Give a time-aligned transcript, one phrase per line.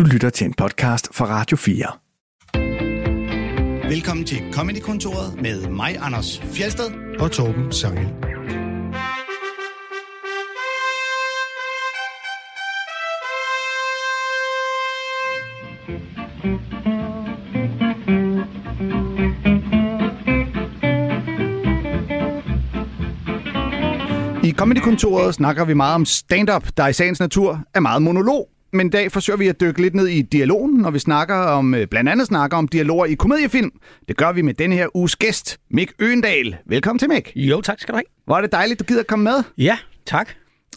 [0.00, 1.86] Du lytter til en podcast fra Radio 4.
[3.90, 6.90] Velkommen til Comedy-kontoret med mig, Anders Fjelsted.
[7.18, 8.06] og Torben Sangel.
[24.44, 28.48] I Comedy-kontoret snakker vi meget om stand-up, der i sagens natur er meget monolog.
[28.72, 31.74] Men i dag forsøger vi at dykke lidt ned i dialogen, når vi snakker om,
[31.74, 33.70] øh, blandt andet snakker om dialoger i komediefilm.
[34.08, 36.56] Det gør vi med denne her uges gæst, Mik Øendal.
[36.66, 37.32] Velkommen til, Mik.
[37.36, 38.04] Jo, tak skal du have.
[38.24, 39.42] Hvor er det dejligt, du gider komme med.
[39.58, 40.28] Ja, tak.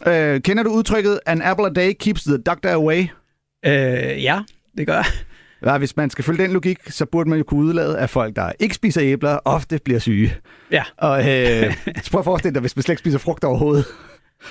[0.06, 3.00] Øh, kender du udtrykket, an apple a day keeps the doctor away?
[3.66, 4.40] Øh, ja,
[4.78, 5.04] det gør jeg.
[5.66, 8.36] Ja, hvis man skal følge den logik, så burde man jo kunne udlade, at folk,
[8.36, 10.34] der ikke spiser æbler, ofte bliver syge.
[10.70, 11.74] Ja, Og øh,
[12.10, 13.84] prøv at forestille dig, hvis man slet ikke spiser frugt overhovedet.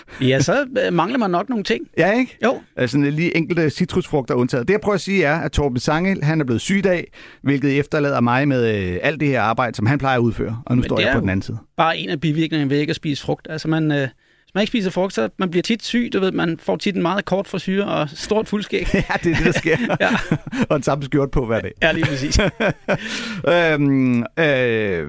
[0.29, 1.87] ja så øh, mangler man nok nogle ting.
[1.97, 2.37] Ja, ikke?
[2.43, 4.67] Jo, Sådan lige enkelte citrusfrugter undtaget.
[4.67, 7.11] Det jeg prøver at sige er, at Torben Sangel, han er blevet syg i dag,
[7.41, 10.61] hvilket efterlader mig med øh, alt det her arbejde, som han plejer at udføre.
[10.65, 11.57] Og nu Men står jeg på den anden side.
[11.77, 13.47] bare en af bivirkningerne ved ikke at spise frugt.
[13.49, 14.07] Altså man, øh,
[14.55, 16.09] man ikke spiser frugt, så man bliver tit syg.
[16.13, 18.87] Du ved, man får tit en meget kort frisyr og stort fuldskæg.
[18.93, 19.77] Ja, det er det, der sker.
[19.99, 20.09] Ja.
[20.69, 21.71] og en samme skjort på hver dag.
[21.81, 22.39] Ja, lige præcis.
[23.53, 25.07] øhm, øh,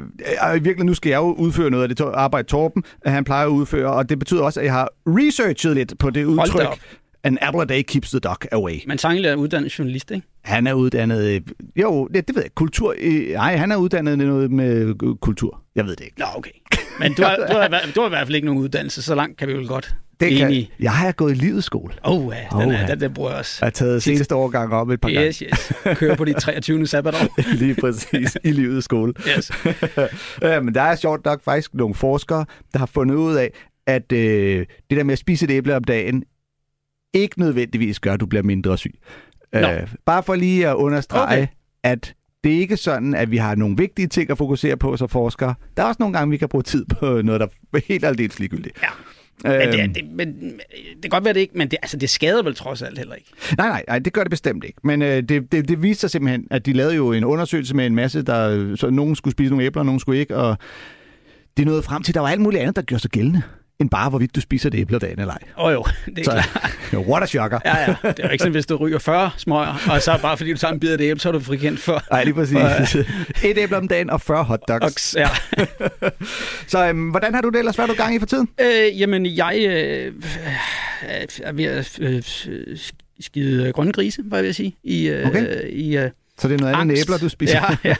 [0.53, 3.93] virkeligheden, nu skal jeg jo udføre noget af det arbejde, Torben han plejer at udføre,
[3.93, 6.69] og det betyder også, at jeg har researchet lidt på det udtryk.
[7.25, 8.81] An apple a day keeps the dog away.
[8.87, 10.27] Men Sangel er uddannet journalist, ikke?
[10.45, 11.41] Han er uddannet, øh,
[11.77, 15.63] jo, det, det ved jeg, kultur, øh, nej, han er uddannet noget med øh, kultur.
[15.77, 16.19] Jeg ved det ikke.
[16.19, 16.51] Nå, okay.
[17.01, 19.03] Men du har, du, har, i hver- du har i hvert fald ikke nogen uddannelse,
[19.03, 20.71] så langt kan vi vel godt Det kan, enige.
[20.81, 21.95] jeg har gået i livets skole.
[22.03, 22.87] Oh, ja, den, Åh, er, ja.
[22.87, 23.59] den, den bruger jeg også.
[23.61, 25.27] Jeg har taget seneste årgang op et par gange.
[25.29, 25.73] Yes, yes.
[25.99, 26.87] Kører på de 23.
[26.87, 27.41] sabbatår.
[27.59, 29.13] Lige præcis, i livets skole.
[29.37, 29.53] Yes.
[30.65, 33.51] men der er sjovt nok faktisk nogle forskere, der har fundet ud af,
[33.87, 36.25] at øh, det der med at spise et æble om dagen,
[37.15, 38.95] ikke nødvendigvis gør, at du bliver mindre syg.
[39.53, 39.59] Nå.
[39.71, 41.47] Øh, bare for lige at understrege, okay.
[41.83, 45.09] At det er ikke sådan, at vi har nogle vigtige ting at fokusere på som
[45.09, 45.55] forskere.
[45.77, 48.39] Der er også nogle gange, vi kan bruge tid på noget, der er helt aldeles
[48.39, 48.79] ligegyldigt.
[48.83, 48.89] Ja.
[49.45, 50.29] Men det, er- Øhm, det, men,
[50.93, 53.15] det kan godt være, det ikke, men det, altså, det skader vel trods alt heller
[53.15, 53.31] ikke.
[53.59, 54.79] Nej, nej, nej, det gør det bestemt ikke.
[54.85, 57.87] Men øh, det, det, det viste sig simpelthen, at de lavede jo en undersøgelse med
[57.87, 60.59] en masse, der så nogen skulle spise nogle æbler, og nogen skulle ikke, og
[61.57, 63.43] det nåede frem til, at der var alt muligt andet, der gjorde sig gældende,
[63.81, 65.39] end bare hvorvidt du spiser et æble dagen eller ej.
[65.59, 66.31] Åh oh, jo, det er Så,
[66.91, 67.07] klart.
[67.07, 67.59] what a shocker.
[67.65, 67.95] Ja, ja.
[68.03, 70.59] Det er jo ikke sådan, hvis du ryger 40 smøger, og så bare fordi du
[70.59, 72.03] tager en bid af det æble, så er du frikendt for...
[72.11, 72.95] Nej, lige præcis.
[73.45, 74.85] et æble om dagen og 40 hotdogs.
[74.85, 75.29] Oks, ja.
[76.67, 77.75] Så øhm, hvordan har du det ellers?
[77.75, 78.49] Hvad har du gang i for tiden?
[78.61, 80.13] Øh, jamen, jeg øh,
[81.43, 82.23] er ved at øh,
[83.21, 84.77] skide grønne grise, var jeg ved at sige.
[84.85, 85.69] I, øh, Okay.
[85.71, 87.05] i, øh, Så det er noget andet end angst.
[87.05, 87.61] æbler, du spiser?
[87.85, 87.95] Ja,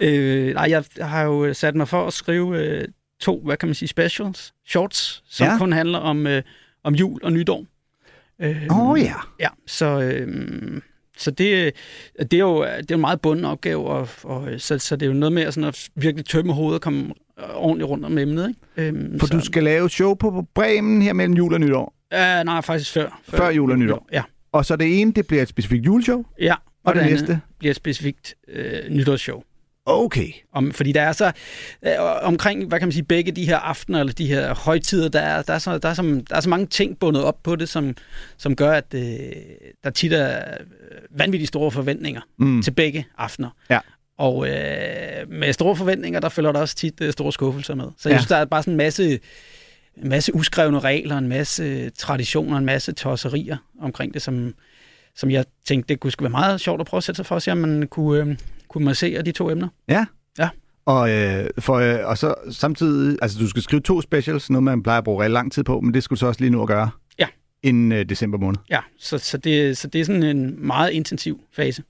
[0.00, 0.06] ja.
[0.08, 2.84] Øh, nej, jeg har jo sat mig for at skrive øh,
[3.20, 5.58] to, hvad kan man sige, specials, shorts, som Ja.
[5.58, 6.42] kun handler om, øh,
[6.84, 7.64] om jul og nytår.
[8.42, 9.14] Øh, Åh oh, ja.
[9.40, 10.80] Ja, så, øh,
[11.18, 11.72] så det,
[12.18, 15.06] det, er jo, det er jo en meget bunden opgave, og, og, så, så det
[15.06, 17.12] er jo noget med at, sådan at virkelig tømme hovedet og komme
[17.54, 18.48] ordentligt rundt om emnet.
[18.76, 18.88] Ikke?
[18.96, 21.94] Øh, For så, du skal lave show på Bremen her mellem jul og nytår.
[22.12, 23.20] Ja, nej, faktisk før.
[23.28, 24.08] Før jul og nytår.
[24.12, 24.22] Ja,
[24.52, 26.24] Og så det ene, det bliver et specifikt juleshow.
[26.40, 26.54] ja.
[26.84, 27.40] Og det andet næste?
[27.58, 29.42] bliver et specifikt øh, nytårsshow.
[29.86, 30.28] Okay.
[30.52, 31.32] Om, fordi der er så
[31.86, 31.92] øh,
[32.22, 35.42] omkring, hvad kan man sige, begge de her aftener, eller de her højtider, der er,
[35.42, 37.68] der er, så, der er, så, der er så mange ting bundet op på det,
[37.68, 37.94] som,
[38.36, 39.02] som gør, at øh,
[39.84, 42.62] der tit er øh, vanvittigt store forventninger Mm.
[42.62, 43.50] til begge aftener.
[43.70, 43.78] Ja.
[44.18, 47.84] Og øh, med store forventninger, der følger der også tit øh, store skuffelser med.
[47.98, 48.12] Så Ja.
[48.14, 49.12] jeg synes, der er bare sådan en masse,
[50.02, 54.54] en masse uskrevne regler, en masse traditioner, en masse tosserier omkring det, som,
[55.16, 57.36] som jeg tænkte, det kunne sgu være meget sjovt at prøve at sætte sig for
[57.36, 58.36] at se, om man kunne, øh,
[58.70, 59.68] kunne massere de to emner.
[59.88, 60.06] Ja.
[60.38, 60.48] Ja.
[60.86, 64.82] Og, øh, for, øh, og så samtidig, altså du skal skrive to specials, noget man
[64.82, 66.62] plejer at bruge rigtig lang tid på, men det skulle du så også lige nu
[66.62, 66.90] at gøre.
[67.18, 67.26] Ja.
[67.62, 68.58] Inden øh, december måned.
[68.70, 71.82] Ja, så, så, det, så det er sådan en meget intensiv fase.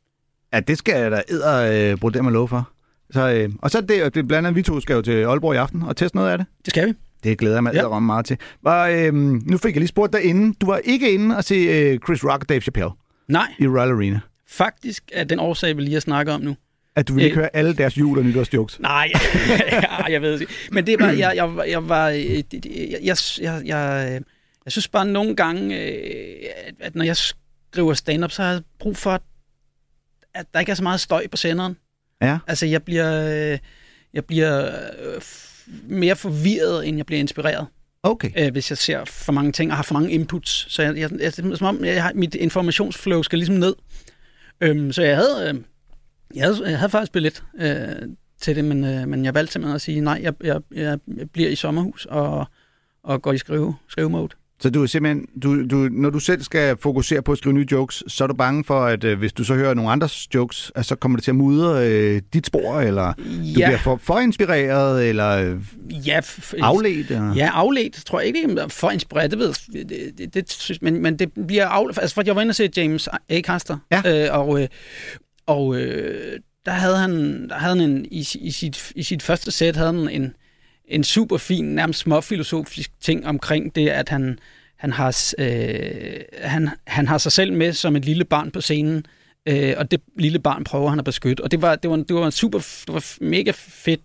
[0.52, 2.70] Ja, det skal jeg da æder øh, bruge dem at love for.
[3.10, 5.54] Så, øh, og så er det, det blandt andet, vi to skal jo til Aalborg
[5.54, 6.46] i aften og teste noget af det.
[6.64, 6.92] Det skal vi.
[7.24, 7.98] Det glæder jeg mig ja.
[7.98, 8.36] meget til.
[8.64, 10.52] Og, øh, nu fik jeg lige spurgt dig inden.
[10.60, 12.90] Du var ikke inde og se øh, Chris Rock og Dave Chappelle
[13.28, 14.20] Nej, i Royal Arena.
[14.48, 16.56] faktisk er den årsag, vi lige har snakket om nu.
[17.00, 17.40] At du ville ikke Øh.
[17.42, 18.80] høre alle deres jul- og nytårsjokes.
[18.80, 19.12] Nej,
[19.70, 20.52] ja, jeg ved ikke.
[20.72, 22.44] Men det bare, jeg, jeg, jeg var, øh, jeg,
[23.02, 24.20] jeg, jeg, jeg, øh,
[24.64, 26.36] jeg synes bare nogle gange, øh,
[26.66, 29.10] at- at når jeg skriver stand-up, så har jeg brug for,
[30.34, 31.76] at- der ikke er så meget støj på senderen.
[32.22, 32.38] Ja.
[32.46, 33.10] Altså, jeg bliver,
[34.14, 34.70] jeg bliver
[35.88, 37.66] mere forvirret, end jeg bliver inspireret.
[38.02, 38.30] Okay.
[38.38, 40.66] øh, hvis jeg ser for mange ting og har for mange inputs.
[40.72, 43.74] Så jeg, jeg, jeg, som om, jeg har, mit informationsflow skal ligesom ned.
[44.60, 45.60] Øhm, så jeg havde, øh,
[46.34, 47.86] jeg havde, jeg havde faktisk billet øh,
[48.40, 50.98] til det, men, øh, men jeg valgte simpelthen at sige, nej, jeg, jeg, jeg
[51.32, 52.46] bliver i sommerhus og,
[53.04, 54.28] og går i skrive, skrivemode.
[54.62, 57.66] Så du er simpelthen, du, du, når du selv skal fokusere på at skrive nye
[57.72, 60.72] jokes, så er du bange for, at øh, hvis du så hører nogle andres jokes,
[60.74, 63.52] at så kommer det til at mudre øh, dit spor, eller du Ja.
[63.66, 65.58] bliver for, for inspireret, eller
[66.06, 67.10] Ja, f- afledt?
[67.10, 67.34] Eller?
[67.34, 70.52] Ja, afledt, tror jeg ikke, det er for inspireret, det ved jeg, det, det, det,
[70.52, 73.40] synes- men, men det bliver afledt, altså for jeg var inde og se James A.
[73.40, 74.26] Caster, Ja.
[74.28, 74.68] øh, og, øh,
[75.50, 79.50] og øh, der havde han, der havde han en, i, i, sit, i sit første
[79.50, 80.34] sæt havde han en,
[80.84, 84.38] en super fin, nærmest småfilosofisk ting omkring det, at han,
[84.76, 89.06] han, har, øh, han, han har sig selv med som et lille barn på scenen,
[89.48, 91.40] øh, og det lille barn prøver han at beskytte.
[91.44, 94.00] Og det var, det var, det var en super, det var mega fedt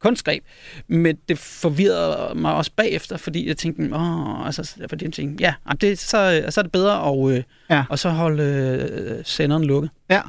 [0.00, 0.44] kunstgreb,
[0.88, 5.54] men det forvirrede mig også bagefter, fordi jeg tænkte, åh, altså, fordi jeg tænkte, ja,
[5.80, 7.84] det, så, så er det bedre at, øh, Ja.
[7.90, 9.90] og så holde øh, senderen lukket.
[10.10, 10.20] Ja.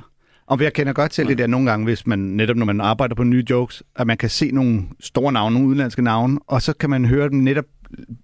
[0.52, 3.16] Og jeg kender godt til det der nogle gange, hvis man netop når man arbejder
[3.16, 6.74] på nye jokes, at man kan se nogle store navne, nogle udenlandske navne, og så
[6.74, 7.66] kan man høre dem netop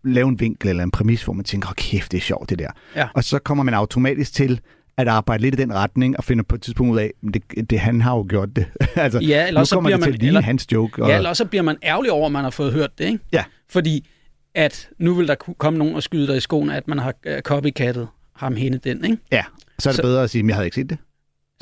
[0.03, 2.59] lave en vinkel eller en præmis, hvor man tænker, åh kæft, det er sjovt det
[2.59, 2.67] der.
[2.95, 3.07] Ja.
[3.13, 4.59] Og så kommer man automatisk til
[4.97, 7.79] at arbejde lidt i den retning, og finder på et tidspunkt ud af, det, det
[7.79, 8.65] han har jo gjort det.
[8.95, 11.03] altså, Ja, eller nu kommer bliver det til man- at ligne hans joke.
[11.03, 13.19] Og, Ja, eller så bliver man ærgerlig over, at man har fået hørt det, ikke?
[13.33, 13.43] Ja.
[13.69, 14.07] Fordi
[14.55, 17.39] at nu vil der komme nogen og skyde dig i skoen, at man har uh,
[17.41, 19.17] copycattet ham hende den, ikke?
[19.31, 19.43] ja,
[19.79, 20.97] så er det Så- bedre at sige, at jeg havde ikke set det.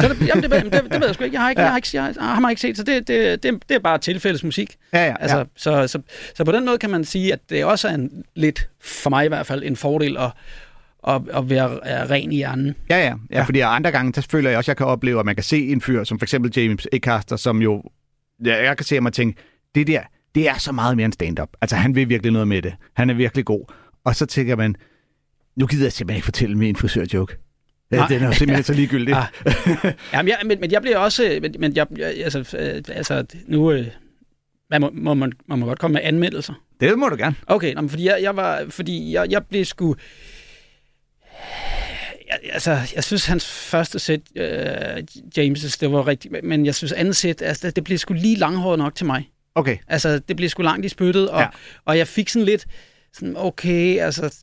[0.01, 1.33] Så det, jamen, det, ved- det, det ved jeg sgu ikke.
[1.35, 1.65] Jeg har ikke, Ja.
[1.65, 3.79] jeg har ikke, jeg har, har mig ikke set, så det, det, det, det er
[3.79, 4.75] bare tilfældesmusik.
[4.93, 5.43] Ja, ja, Altså, ja.
[5.55, 6.01] så, så,
[6.35, 9.25] så på den måde kan man sige, at det også er en, lidt, for mig
[9.25, 10.31] i hvert fald, en fordel at,
[11.07, 11.69] at, at være
[12.09, 12.75] ren i hjernen.
[12.89, 13.43] Ja, ja, ja, Ja.
[13.43, 15.67] fordi andre gange, der føler jeg også, at jeg kan opleve, at man kan se
[15.67, 17.83] en fyr, som for eksempel James Acaster, som jo,
[18.45, 19.41] ja, jeg kan se ham og tænke,
[19.75, 20.01] det der,
[20.35, 21.49] det er så meget mere end stand-up.
[21.61, 22.73] Altså, han vil virkelig noget med det.
[22.93, 23.73] Han er virkelig god.
[24.05, 24.75] Og så tænker man,
[25.55, 27.37] nu gider jeg simpelthen ikke fortælle min frisør-joke.
[27.91, 28.07] Ja, Nej.
[28.07, 29.15] den er jo simpelthen så ligegyldig.
[29.15, 29.25] Ah.
[30.13, 31.39] Jamen, jeg, men, men jeg bliver også...
[31.41, 33.71] Men, men jeg, jeg, altså, øh, altså, nu...
[33.71, 33.87] Øh,
[34.69, 36.53] man må, må, man, man må godt komme med anmeldelser.
[36.79, 37.35] Det må du gerne.
[37.47, 38.65] Okay, nå, men fordi jeg, jeg var...
[38.69, 39.95] Fordi jeg, jeg blev sgu...
[42.27, 44.97] Jeg, altså, jeg synes, hans første sæt, øh,
[45.37, 48.79] James' det var rigtigt, men jeg synes, andet sæt, altså, det blev sgu lige langhåret
[48.79, 49.29] nok til mig.
[49.55, 49.77] Okay.
[49.87, 51.47] Altså, det blev sgu langt i spyttet, og, ja.
[51.85, 52.65] og jeg fik sådan lidt,
[53.13, 54.35] sådan, okay, altså,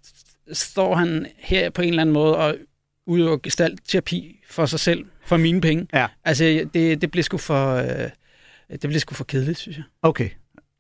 [0.53, 2.55] står han her på en eller anden måde og
[3.07, 5.87] udøver gestaltterapi for sig selv, for mine penge.
[5.95, 6.07] Ja.
[6.25, 6.45] Altså,
[6.75, 8.09] det, det blev sgu for, øh,
[8.73, 9.85] det blev sgu for kedeligt, synes jeg.
[10.03, 10.29] Okay.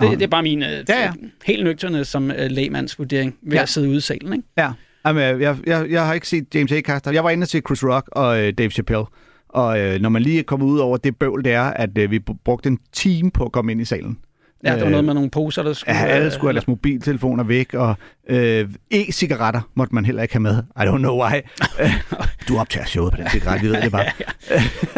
[0.01, 1.13] Det, det er bare min øh, Ja, ja.
[1.45, 3.63] helt nøgterne som øh, lægmandsvurdering ved Ja.
[3.63, 4.45] at sidde ude i salen, ikke?
[4.59, 4.73] Ja.
[5.07, 7.11] Jamen, jeg, jeg, jeg har ikke set James Acaster.
[7.13, 9.05] Jeg var inde til Chris Rock og øh, Dave Chappelle.
[9.49, 12.11] Og øh, når man lige er kommet ud over det bøvl, det er, at øh,
[12.11, 14.19] vi brugte en time på at komme ind i salen.
[14.65, 15.99] Ja, der var Øh, noget med nogle poser, der skulle...
[15.99, 17.95] Ja, alle skulle have øh, deres mobiltelefoner væk, og
[18.29, 20.59] øh, e-cigaretter måtte man heller ikke have med.
[20.77, 21.41] I don't know why.
[21.81, 21.91] Øh,
[22.49, 24.07] du optager showet på den cigaret, vi ved det bare.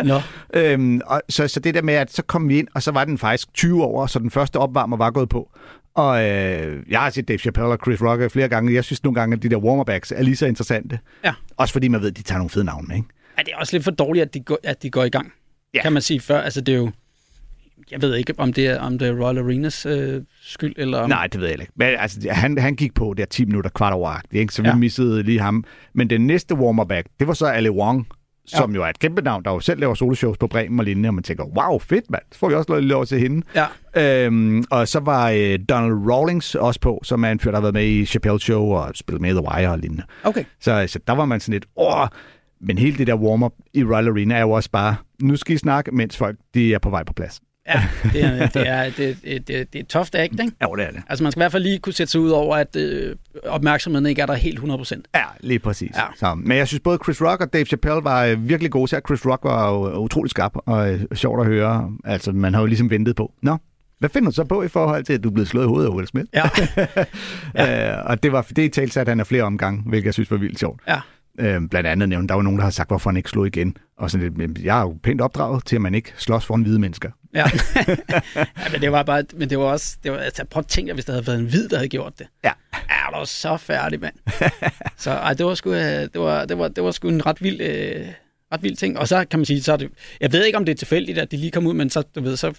[0.04, 0.20] Nå,
[0.60, 3.04] øhm, og så, så det der med, at så kom vi ind, og så var
[3.04, 5.50] den faktisk 20 år, så den første opvarmer var gået på.
[5.94, 8.74] Og øh, jeg har set Dave Chappelle og Chris Rock flere gange.
[8.74, 9.84] Jeg synes nogle gange, at de der warmer
[10.16, 10.98] er lige så interessante.
[11.24, 11.32] Ja.
[11.56, 13.08] Også fordi man ved, at de tager nogle fede navne ikke?
[13.36, 15.26] er det er også lidt for dårligt, at de går, at de går i gang,
[15.26, 15.78] Ja.
[15.78, 15.82] ja.
[15.82, 16.40] kan man sige før.
[16.40, 16.90] Altså, det er jo...
[17.90, 21.08] Jeg ved ikke, om det er, om det er Royal Arenas øh, skyld, eller om...
[21.08, 21.72] Nej, det ved jeg ikke.
[21.76, 24.54] Men altså, han, han gik på der 10 minutter, kvart over agtigt, ikke?
[24.54, 24.74] så vi ja.
[24.74, 25.64] Missede lige ham.
[25.92, 26.84] Men den næste warmer
[27.18, 28.06] det var så Ali Wong,
[28.46, 28.76] som ja.
[28.76, 31.14] jo er et kæmpe navn, der jo selv laver soloshows på Bremen og lignende, og
[31.14, 33.46] man tænker, wow, fedt mand, så får vi også lov, lov til hende.
[33.54, 34.26] Ja.
[34.26, 37.62] Øhm, og så var øh, Donald Rawlings også på, som er en fyr, der har
[37.62, 40.02] været med i Chappelle Show og spillet med i The Wire og lignende.
[40.24, 40.44] Okay.
[40.60, 42.06] Så, så der var man sådan lidt, åh,
[42.60, 45.58] men hele det der warm-up i Royal Arena er jo også bare, nu skal I
[45.58, 47.40] snakke, mens folk de er på vej på plads.
[47.68, 50.52] Ja, det er, det er, det, det, det, det er tough act, ikke?
[50.60, 51.02] Ja, det er det.
[51.08, 53.16] Altså, man skal i hvert fald lige kunne sætte sig ud over, at øh,
[53.46, 55.00] opmærksomheden ikke er der helt 100%.
[55.14, 55.90] Ja, lige præcis.
[55.96, 56.04] Ja.
[56.16, 58.88] Så, men jeg synes både Chris Rock og Dave Chappelle var øh, virkelig gode.
[58.88, 61.90] Så Chris Rock var jo øh, utrolig skarp og øh, sjovt at høre.
[62.04, 63.32] Altså, man har jo ligesom ventet på.
[63.42, 63.56] Nå,
[63.98, 65.88] hvad finder du så på i forhold til, at du er blevet slået i hovedet
[65.88, 66.26] af Will Smith?
[66.34, 66.42] Ja.
[67.54, 67.98] ja.
[67.98, 70.30] øh, og det var det i talt at han er flere omgange, hvilket jeg synes
[70.30, 70.80] var vildt sjovt.
[70.88, 71.00] Ja.
[71.40, 73.76] Øh, blandt andet nævnt, der var nogen, der har sagt, hvorfor han ikke slog igen.
[73.98, 76.78] Og sådan lidt, jeg er jo pænt opdraget til, at man ikke slås foran hvide
[76.78, 77.10] mennesker.
[77.34, 77.44] Ja.
[78.36, 80.92] ja, men det var bare, men det var også, det var, altså, prøv at tænke,
[80.92, 82.26] hvis der havde været en hvid, der havde gjort det.
[82.44, 82.52] Ja.
[82.74, 84.14] Ja, det var så færdig, mand.
[84.96, 87.42] så ej, det var sgu, øh, det var, det var, det var sgu en ret
[87.42, 88.06] vild, øh,
[88.52, 88.98] ret vild ting.
[88.98, 91.18] Og så kan man sige, så er det, jeg ved ikke, om det er tilfældigt,
[91.18, 92.52] at de lige kom ud, men så, du ved, så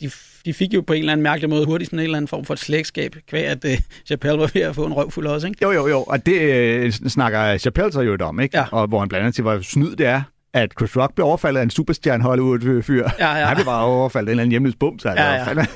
[0.00, 0.10] de,
[0.44, 2.44] de fik jo på en eller anden mærkelig måde hurtigt sådan en eller anden form
[2.44, 3.70] for et slægtskab, kvæg at uh,
[4.06, 5.58] Chappelle var ved at få en røvfuld også, ikke?
[5.62, 6.02] Jo, jo, jo.
[6.02, 8.58] Og det øh, snakker Chappelle så jo om, ikke?
[8.58, 8.64] Ja.
[8.72, 10.22] Og hvor han blandt andet siger, hvor snyd det er,
[10.54, 13.08] at Chris Rock blev overfaldet af en superstjerne Hollywood-fyr.
[13.18, 13.46] Ja, ja.
[13.46, 15.66] Han blev bare overfaldet af en eller anden hjemløs bum, så Ja, ja.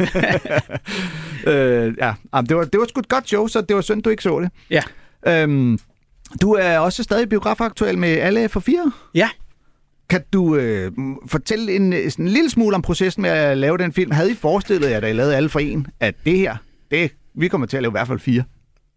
[1.52, 2.14] øh, ja.
[2.34, 4.22] Jamen, det, var, det var sgu et godt show, så det var synd, du ikke
[4.22, 4.50] så det.
[4.70, 4.82] Ja.
[5.26, 5.78] Øhm,
[6.42, 8.92] du er også stadig biografaktuel med alle for fire.
[9.14, 9.28] Ja.
[10.10, 10.92] Kan du øh,
[11.26, 14.10] fortælle en, øh, sådan en lille smule om processen med at lave den film?
[14.10, 16.56] Havde I forestillet jer, da I lavede alle for en, at det her,
[16.90, 18.44] det, vi kommer til at lave i hvert fald fire?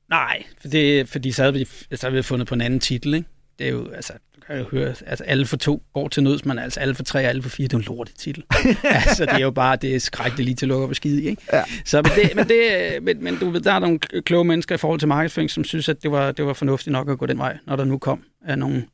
[0.09, 3.13] Nej, for det, fordi så havde, vi, så havde vi fundet på en anden titel,
[3.13, 3.29] ikke?
[3.59, 6.45] Det er jo, altså, du kan jo høre, altså alle for to går til nøds,
[6.45, 8.43] men altså alle for tre og alle for fire, det er en lortet titel.
[8.83, 11.23] altså, det er jo bare, det er skrækkeligt lige til at lukke op og skide
[11.23, 11.41] ikke?
[11.53, 11.63] Ja.
[11.85, 14.77] Så, men, det, men, det, men, men du ved, der er nogle kloge mennesker i
[14.77, 17.37] forhold til markedsføring, som synes, at det var, det var fornuftigt nok at gå den
[17.37, 18.85] vej, når der nu kom af nogle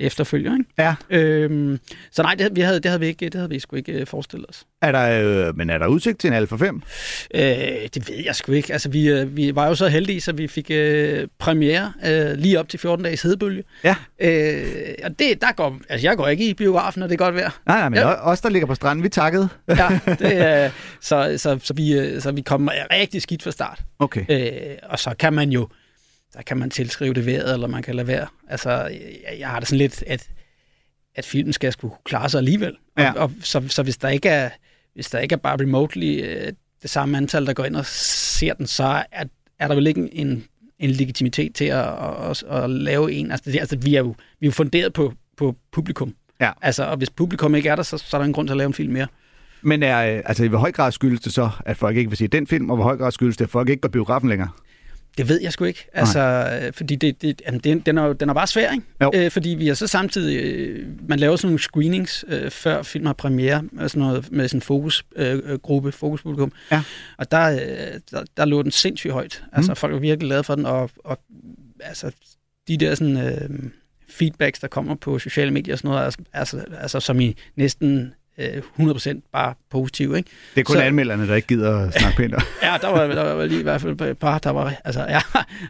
[0.00, 0.64] efterfølger, ikke?
[0.78, 0.94] Ja.
[1.10, 1.78] Øhm,
[2.12, 4.06] så nej, det, vi havde, det havde vi ikke, det havde vi sgu ikke øh,
[4.06, 4.64] forestillet os.
[4.82, 6.82] Er der, øh, men er der udsigt til en Alfa 5?
[7.34, 7.42] Øh,
[7.94, 8.72] det ved jeg sgu ikke.
[8.72, 12.58] Altså, vi, øh, vi var jo så heldige, så vi fik øh, premiere øh, lige
[12.60, 13.62] op til 14 dages hedebølge.
[13.84, 13.94] Ja.
[14.20, 17.34] Øh, og det, der går, altså, jeg går ikke i biografen, når det er godt
[17.34, 17.60] vejr.
[17.66, 18.08] Nej, nej, men Ja.
[18.08, 18.14] ja.
[18.30, 19.48] os, der ligger på stranden, vi takkede.
[19.68, 20.70] Ja, det, øh,
[21.00, 23.80] så, så, så, vi, øh, så vi kom rigtig skidt fra start.
[23.98, 24.24] Okay.
[24.28, 25.68] Øh, og så kan man jo,
[26.34, 28.26] der kan man tilskrive det vejret, eller man kan lade være.
[28.48, 30.28] Altså, jeg, jeg har det sådan lidt, at,
[31.14, 32.76] at filmen skal skulle klare sig alligevel.
[32.98, 33.12] Ja.
[33.12, 34.50] Og, og, så, så hvis der ikke er,
[34.94, 38.54] hvis der ikke er bare remotely øh, det samme antal, der går ind og ser
[38.54, 39.24] den, så er,
[39.58, 40.44] er der vel ikke en,
[40.78, 43.30] en legitimitet til at, at, at, at lave en.
[43.30, 46.14] Altså, det, altså vi, er jo, vi er jo funderet på, på publikum.
[46.40, 46.50] Ja.
[46.62, 48.56] Altså, og hvis publikum ikke er der, så, så er der en grund til at
[48.56, 49.06] lave en film mere.
[49.62, 52.18] Men er, øh, altså, i hvor høj grad skyldes det så, at folk ikke vil
[52.18, 54.48] se den film, og hvor høj grad skyldes det, at folk ikke går biografen længere?
[55.18, 55.86] Det ved jeg sgu ikke.
[55.92, 56.20] Altså,
[56.62, 58.84] øh, fordi det, det, jamen, den, den, er, jo- den er bare svær, ikke?
[59.02, 59.10] Jo.
[59.14, 60.36] Øh, fordi vi er så samtidig...
[60.44, 64.56] Øh, man laver sådan nogle screenings, øh, før film har premiere, sådan noget, med sådan
[64.58, 66.52] en fokusgruppe, øh, fokuspublikum.
[66.72, 66.82] Ja.
[67.18, 69.44] Og der, øh, der, der lå den sindssygt højt.
[69.52, 71.18] Altså, folk var virkelig glade for den, og, og
[71.80, 72.12] altså,
[72.68, 73.16] de der sådan...
[73.16, 73.50] Øh,
[74.08, 78.14] feedbacks, der kommer på sociale medier og sådan noget, altså, altså, altså som i næsten
[78.38, 80.30] øh, 100% bare positive, ikke?
[80.54, 82.34] Det er kun Så- anmelderne, der ikke gider at snakke pænt.
[82.62, 85.20] Ja, der var, der var lige i hvert fald et par, der var, altså, ja,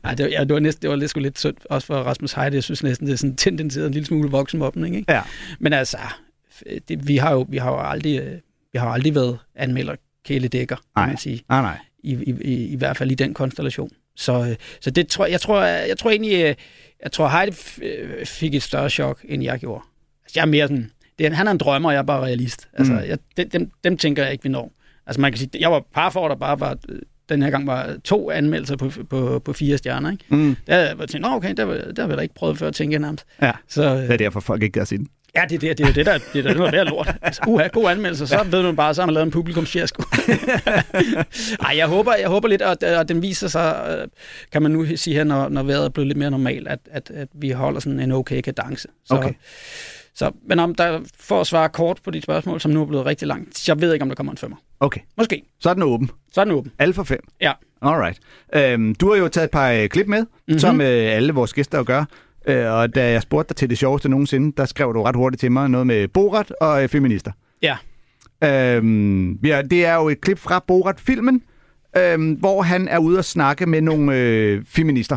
[0.04, 1.94] ej, det, var, ja, det var næsten, det var lidt, sgu lidt synd, også for
[1.94, 5.12] Rasmus Heide, jeg synes næsten, det er sådan tendenseret en lille smule voksenmobning, ikke?
[5.12, 5.22] Ja.
[5.60, 5.98] Men altså,
[6.88, 8.32] det, vi har jo, vi har jo aldrig, øh,
[8.72, 11.06] vi har aldrig været anmelder kæledækker, kan Nej.
[11.06, 11.78] man sige, Nej, nej.
[12.02, 13.90] i, i, i, i hvert fald i den konstellation.
[14.16, 16.54] Så, øh, så det tror jeg, tror, jeg, jeg tror egentlig, øh,
[17.02, 19.82] jeg tror Heide øh, fik et større chok, end jeg gjorde.
[20.24, 20.90] Altså, jeg er mere sådan,
[21.22, 22.68] det er, han er en drømmer, og jeg er bare realist.
[22.78, 22.98] Altså, Mm.
[22.98, 23.18] jeg,
[23.52, 24.72] dem, dem, tænker jeg ikke, vi når.
[25.06, 26.98] Altså man kan sige, jeg var par for, der bare var, øh,
[27.28, 30.24] den her gang var to anmeldelser på, på, på fire stjerner, ikke?
[30.28, 30.56] Mm.
[30.66, 32.98] Der var jeg tænkt, okay, der, der har vi da ikke prøvet før at tænke
[32.98, 33.24] nærmest.
[33.42, 33.52] Ja.
[33.68, 35.08] Så, Det er derfor, folk ikke gider se den.
[35.36, 37.14] Ja, det, er det, det er jo det, der, det er der, noget værd lort.
[37.22, 40.02] Altså, uha, god anmeldelse, så ved man bare, så har man lavet en publikumsfiasko.
[41.66, 44.08] Ej, jeg håber, jeg håber lidt, at, at den viser sig, øh,
[44.52, 47.10] kan man nu sige her, når, når vejret er blevet lidt mere normalt, at, at,
[47.14, 48.88] at vi holder sådan en okay kadence.
[49.04, 49.32] Så, Okay.
[50.14, 53.06] Så, men om der, for at svare kort på de spørgsmål, som nu er blevet
[53.06, 54.56] rigtig langt, jeg ved ikke, om der kommer en femmer.
[54.80, 55.42] Okay, Måske.
[55.60, 56.10] så er den åben.
[56.32, 56.72] Så er den åben.
[56.78, 57.18] Alfa 5.
[57.40, 57.52] Ja.
[57.82, 58.20] Alright.
[58.54, 60.28] Øhm, du har jo taget et par øh, klip med, Mhm.
[60.48, 60.58] mm-hmm.
[60.58, 62.04] som øh, alle vores gæster jo gør.
[62.48, 65.40] Øh, og da jeg spurgte dig til det sjoveste nogensinde, der skrev du ret hurtigt
[65.40, 67.32] til mig noget med Borat og øh, feminister.
[67.62, 67.76] Ja.
[68.44, 71.42] Øhm, ja, det er jo et klip fra Borat-filmen,
[71.96, 75.16] øhm, hvor han er ude og snakke med nogle øh, feminister.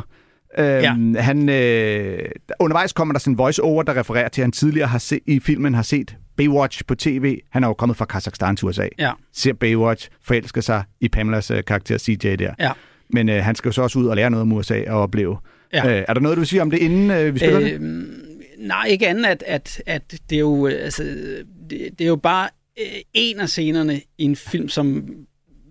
[0.57, 2.19] Øhm, han, øh,
[2.59, 5.39] undervejs kommer der sådan en voice-over, der refererer til, at han tidligere har se, i
[5.39, 7.37] filmen har set Baywatch på tv.
[7.51, 8.87] Han er jo kommet fra Kazakhstan til USA.
[8.99, 9.11] Ja.
[9.33, 12.53] Ser Baywatch, forelsker sig i Pamelas øh, karakter CJ der.
[12.59, 12.71] Ja.
[13.09, 15.37] Men øh, han skal jo så også ud og lære noget om USA og opleve.
[15.73, 15.97] Ja.
[15.97, 18.09] Øh, er der noget, du vil sige om det, inden øh, vi spiller øh, det?
[18.59, 21.03] Nej, ikke andet, at, at, at det er jo, øh, altså,
[21.69, 25.05] det, det er jo bare øh, en af scenerne i en film, som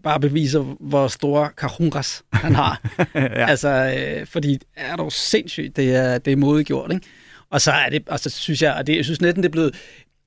[0.04, 2.82] bare beviser, hvor store karungas han har.
[3.14, 3.46] ja.
[3.50, 7.06] Altså, øh, fordi er dog sindssygt, det er, det er modegjort, ikke?
[7.50, 9.52] Og så er det, og så synes jeg, og det, jeg synes næsten, det er
[9.52, 9.74] blevet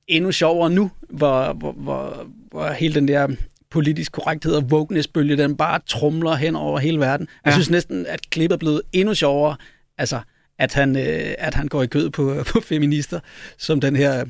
[0.08, 3.28] endnu sjovere nu, hvor, hvor, hvor, hvor hele den der
[3.70, 7.28] politisk korrekthed og wokeness-bølge, den bare trumler hen over hele verden.
[7.44, 7.54] Jeg Ja.
[7.54, 9.56] synes næsten, at klippet er blevet endnu sjovere,
[9.98, 10.20] altså,
[10.58, 13.20] at han, øh, at han går i kød på, på feminister,
[13.58, 14.24] som den her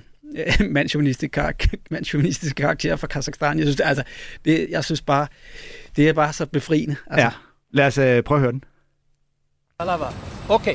[0.71, 3.59] mandsjuvenistiske karakter, mandsjuvenistiske karakter fra Kazakhstan.
[3.59, 4.03] Jeg synes, det, altså,
[4.45, 5.27] det, jeg synes bare,
[5.97, 6.97] det er bare så befriende.
[7.11, 7.31] Altså, Ja.
[7.73, 8.65] Lad os øh, prøve at høre den.
[10.49, 10.75] Okay.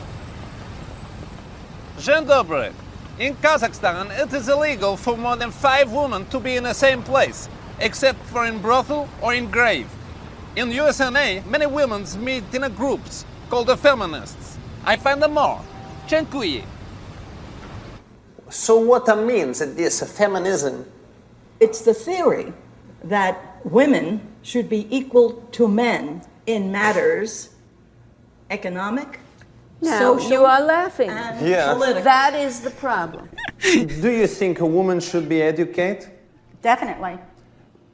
[1.99, 2.71] Dzień dobry.
[3.19, 7.03] In Kazakhstan, it is illegal for more than five women to be in the same
[7.03, 7.49] place,
[7.81, 9.85] except for in brothel or in grave.
[10.55, 11.09] In USA,
[11.45, 14.57] many women meet in a groups called the feminists.
[14.85, 15.59] I find them more.
[16.07, 16.61] Dziękuję.
[18.53, 20.85] So what that means is this feminism
[21.59, 22.53] It's the theory
[23.03, 27.49] that women should be equal to men in matters
[28.49, 29.19] economic,
[29.81, 31.09] Now, social, you are laughing.
[31.09, 31.73] and Yeah.
[31.73, 32.03] political.
[32.03, 33.29] That is the problem.
[34.03, 36.09] Do you think a woman should be educated?
[36.61, 37.17] Definitely.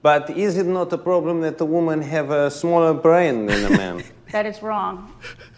[0.01, 3.77] But is it not a problem that a woman have a smaller brain than a
[3.77, 4.03] man?
[4.31, 4.95] That is wrong.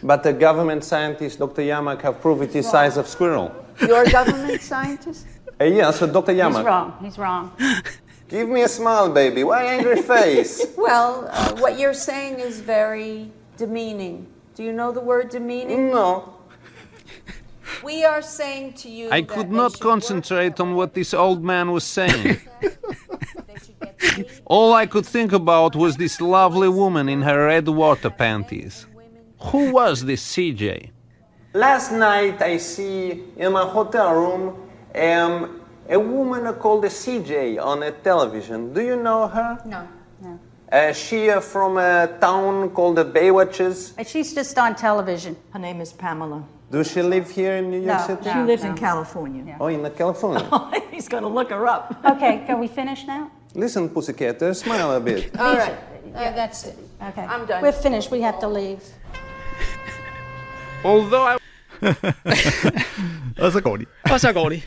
[0.01, 1.61] but the government scientist Dr.
[1.61, 3.51] Yamak have proved it is size of squirrel.
[3.81, 5.27] You're a government scientist?
[5.59, 6.33] Uh, yeah, so Dr.
[6.33, 6.97] He's wrong.
[7.01, 7.51] He's wrong.
[8.27, 9.43] give me a smile, baby.
[9.43, 10.65] Why angry face?
[10.77, 15.91] Well, uh, what you're saying is very demeaning Do you know the word demeaning?
[15.91, 16.33] No.
[17.83, 21.71] We are saying to you I that could not concentrate on what this old man
[21.71, 22.41] was saying.
[22.61, 27.45] they should get paid All I could think about was this lovely woman in her
[27.45, 28.85] red water panties.
[29.51, 30.89] Who was this CJ?
[31.53, 37.91] Last night I see in my hotel room um, a woman called CJ on a
[37.91, 38.73] television.
[38.73, 39.59] Do you know her?
[39.65, 39.85] No,
[40.21, 40.39] no.
[40.71, 43.93] Uh, she uh, from a town called the Baywatches.
[43.97, 45.35] And She's just on television.
[45.51, 46.41] Her name is Pamela.
[46.71, 48.29] Does she live here in New York No, City?
[48.29, 48.45] She no.
[48.45, 49.57] lives in California.
[49.59, 50.47] Oh, in California.
[50.91, 51.99] He's going to look her up.
[52.05, 53.29] Okay, can we finish now?
[53.53, 55.37] Listen, pussycat, uh, smile a bit.
[55.39, 55.75] All right.
[56.13, 56.77] Yeah, that's it.
[57.09, 57.23] Okay.
[57.23, 57.61] I'm done.
[57.61, 58.09] We're finished.
[58.09, 58.81] We have to leave.
[60.85, 61.40] Although I
[63.45, 63.85] Og så går de.
[64.11, 64.61] Og så går de.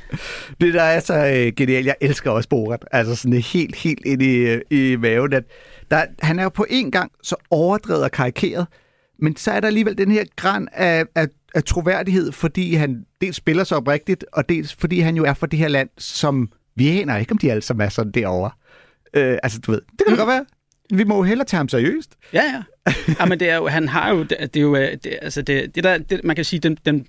[0.60, 2.84] Det der er så øh, genialt, jeg elsker også Borat.
[2.92, 5.32] Altså sådan helt, helt ind i, øh, i maven.
[5.32, 5.44] At
[5.90, 8.66] der, han er jo på en gang så overdrevet og karikeret,
[9.18, 13.36] men så er der alligevel den her græn af, af, af troværdighed, fordi han dels
[13.36, 17.00] spiller så oprigtigt, og dels fordi han jo er fra det her land, som vi
[17.00, 18.50] aner ikke, om de alle sammen er sådan derovre.
[19.14, 20.18] Øh, altså, du ved, det kan mm.
[20.18, 20.44] godt være.
[20.94, 22.10] Vi må jo hellere tage ham seriøst.
[22.32, 22.92] Ja, ja.
[23.20, 25.42] ja men det er jo, han har jo, det, det er jo, øh, det, altså
[25.42, 27.06] det, det der, det, man kan sige, den, den,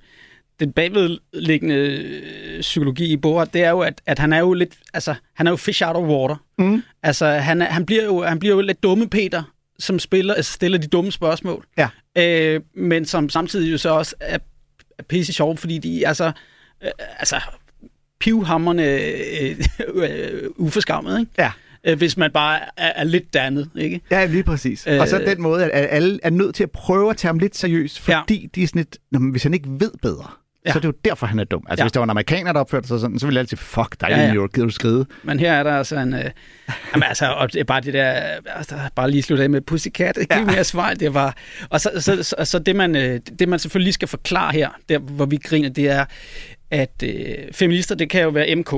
[0.59, 4.75] den bagvedliggende øh, psykologi i Borat, det er jo, at, at han er jo lidt,
[4.93, 6.35] altså, han er jo fish out of water.
[6.57, 6.83] Mm.
[7.03, 9.43] Altså, han, han, bliver jo, han bliver jo lidt dumme Peter,
[9.79, 11.65] som spiller, altså, stiller de dumme spørgsmål.
[11.77, 11.89] Ja.
[12.17, 14.37] Øh, men som samtidig jo så også er,
[14.97, 16.31] er pisse sjov, fordi de altså,
[16.83, 17.41] øh, altså
[18.19, 19.55] pivhammerne øh,
[19.93, 21.31] øh, uforskammet, ikke?
[21.37, 21.51] Ja.
[21.85, 24.01] Øh, hvis man bare er, er lidt dannet, ikke?
[24.11, 24.87] Ja, lige præcis.
[24.87, 27.39] Øh, og så den måde, at alle er nødt til at prøve at tage ham
[27.39, 28.47] lidt seriøst, fordi ja.
[28.55, 30.31] de er sådan lidt, "Nå, hvis han ikke ved bedre,
[30.65, 30.71] ja.
[30.71, 31.63] Så er det jo derfor, han er dum.
[31.69, 31.85] Altså, Ja.
[31.85, 34.07] hvis der var en amerikaner, der opførte sig sådan, så ville jeg altid, fuck dig,
[34.09, 34.33] Ja, ja.
[34.33, 35.05] New gider du skride?
[35.23, 36.13] Men her er der altså en...
[36.13, 36.19] Øh,
[36.93, 38.11] jamen altså, og det er bare det der...
[38.55, 40.15] Altså, bare lige slutte af med Pussycat.
[40.15, 40.93] Det giver mere svar.
[40.93, 41.35] Det var...
[41.69, 44.99] Og så, så, så, så det, man, øh, det, man selvfølgelig skal forklare her, der
[44.99, 46.05] hvor vi griner, det er,
[46.71, 48.73] at øh, feminister, det kan jo være MK.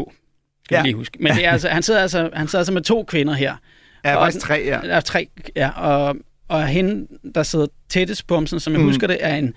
[0.67, 0.77] Skal ja.
[0.79, 0.81] Ja.
[0.83, 1.17] vi lige huske.
[1.19, 3.55] Men det er altså, han, sidder altså, han sidder altså med to kvinder her.
[4.05, 4.79] Ja, Og faktisk tre, ja.
[4.83, 5.69] Er tre, ja.
[5.69, 6.15] Og,
[6.47, 8.87] og hende, der sidder tættest på ham, sådan, som jeg mm.
[8.87, 9.53] husker det, er en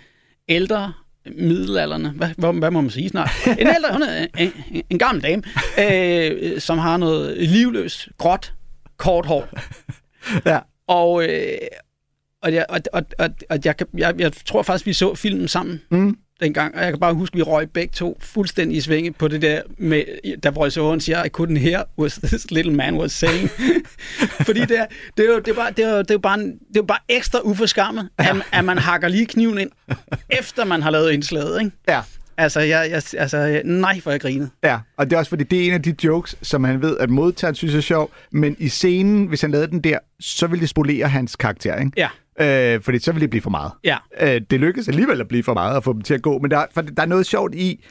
[0.49, 0.93] ældre
[1.37, 3.31] middelalderne, hvad, hvad, hvad må man sige snart?
[3.47, 5.43] En ældre, hun er en, en, en gammel dame,
[5.81, 8.55] øh, som har noget livløst, gråt,
[8.97, 9.49] kort hår.
[10.47, 10.59] Ja.
[10.87, 11.53] Og, øh,
[12.43, 15.49] og, jeg, og, og, og, og jeg, kan- jeg, jeg tror faktisk, vi så filmen
[15.49, 16.17] sammen Mm.
[16.41, 19.29] Dengang, og jeg kan bare huske, at vi røg begge to fuldstændig i svinge på
[19.29, 20.03] det der, med,
[20.43, 23.51] der hvor så siger, I couldn't hear what this little man was saying.
[24.47, 26.41] Fordi det er, det er, jo, det er, bare, det er, jo, det er bare,
[26.41, 29.71] en, det er bare ekstra uforskammet, at, at man hakker lige kniven ind,
[30.31, 31.77] efter man har lavet indslaget, ikke?
[31.89, 32.01] Ja.
[32.37, 34.51] Altså, jeg, jeg, altså, nej, for jeg grinede.
[34.65, 36.97] Ja, og det er også fordi, det er en af de jokes, som han ved,
[36.99, 40.61] at modtageren synes er sjov, men i scenen, hvis han lavede den der, så ville
[40.61, 41.93] det spolere hans karakter, ikke?
[41.97, 42.09] Ja,
[42.41, 43.73] Øh, fordi så ville det blive for meget.
[43.85, 46.39] ja, Øh, det lykkedes alligevel at blive for meget at få dem til at gå,
[46.39, 47.85] men der, for der er noget sjovt i,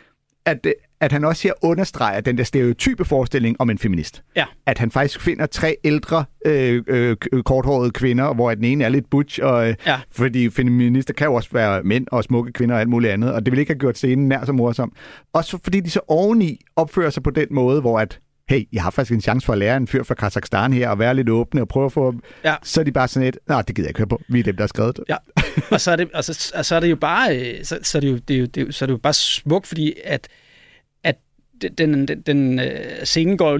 [0.45, 0.67] at,
[1.01, 4.23] at han også her understreger den der stereotype forestilling om en feminist.
[4.35, 4.45] ja.
[4.65, 9.09] At han faktisk finder tre ældre, øh, øh, korthårede kvinder, hvor den ene er lidt
[9.09, 9.99] butch, og, øh, Ja.
[10.11, 13.45] fordi feminister kan jo også være mænd og smukke kvinder og alt muligt andet, og
[13.45, 14.91] det vil ikke have gjort scenen nær så morsom.
[15.33, 18.89] Også fordi de så oveni opfører sig på den måde, hvor at hey, jeg har
[18.89, 21.61] faktisk en chance for at lære en fyr fra Kazakhstan her, og være lidt åbne
[21.61, 22.15] og prøve at få...
[22.43, 22.55] Ja.
[22.63, 24.21] Så er de bare sådan et, nej, det gider jeg ikke høre på.
[24.27, 25.03] Vi er dem, der har skrevet det.
[25.09, 25.15] Ja,
[25.71, 27.97] og så er det, og så, og så er det jo bare, øh, så, så
[27.97, 29.67] er det jo, det er jo, det er jo, så er det jo bare smukt,
[29.67, 30.27] fordi at,
[31.03, 31.15] at
[31.77, 33.59] den, den, den øh, scene går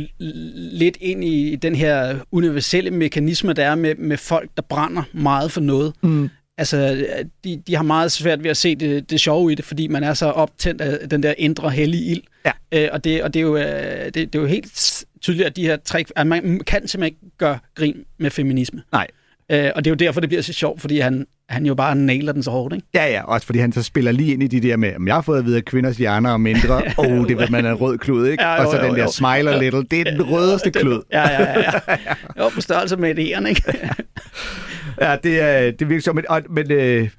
[0.77, 5.51] lidt ind i den her universelle mekanisme, der er med, med folk, der brænder meget
[5.51, 5.93] for noget.
[6.01, 6.29] Mm.
[6.59, 7.05] Altså,
[7.43, 10.03] de, de har meget svært ved at se det, det sjove i det, fordi man
[10.03, 12.21] er så optændt af den der indre hellige ild.
[12.45, 12.51] Ja.
[12.71, 15.55] Øh, og det, og det, er jo, øh, det, det er jo helt tydeligt, at
[15.55, 18.81] de her tre, at man kan simpelthen ikke gøre grin med feminisme.
[18.91, 19.07] Nej.
[19.51, 21.95] Øh, og det er jo derfor, det bliver så sjovt, fordi han, han jo bare
[21.95, 22.87] nailer den så hårdt, ikke?
[22.93, 25.15] Ja, ja, også fordi han så spiller lige ind i de der med, om jeg
[25.15, 27.69] har fået at vide, at kvinders hjerner er mindre, og oh, det ved man er
[27.69, 28.43] en rød klud, ikke?
[28.43, 29.11] Ja, jo, og så jo, den der jo.
[29.11, 31.01] smiler little, det er den rødeste klud.
[31.11, 31.71] Ja, ja, ja.
[31.87, 32.43] ja.
[32.43, 33.63] Jo, på størrelse med et æren, ikke?
[35.01, 36.15] Ja, det er, det er virkelig sjovt.
[36.15, 37.09] Men, og, men øh,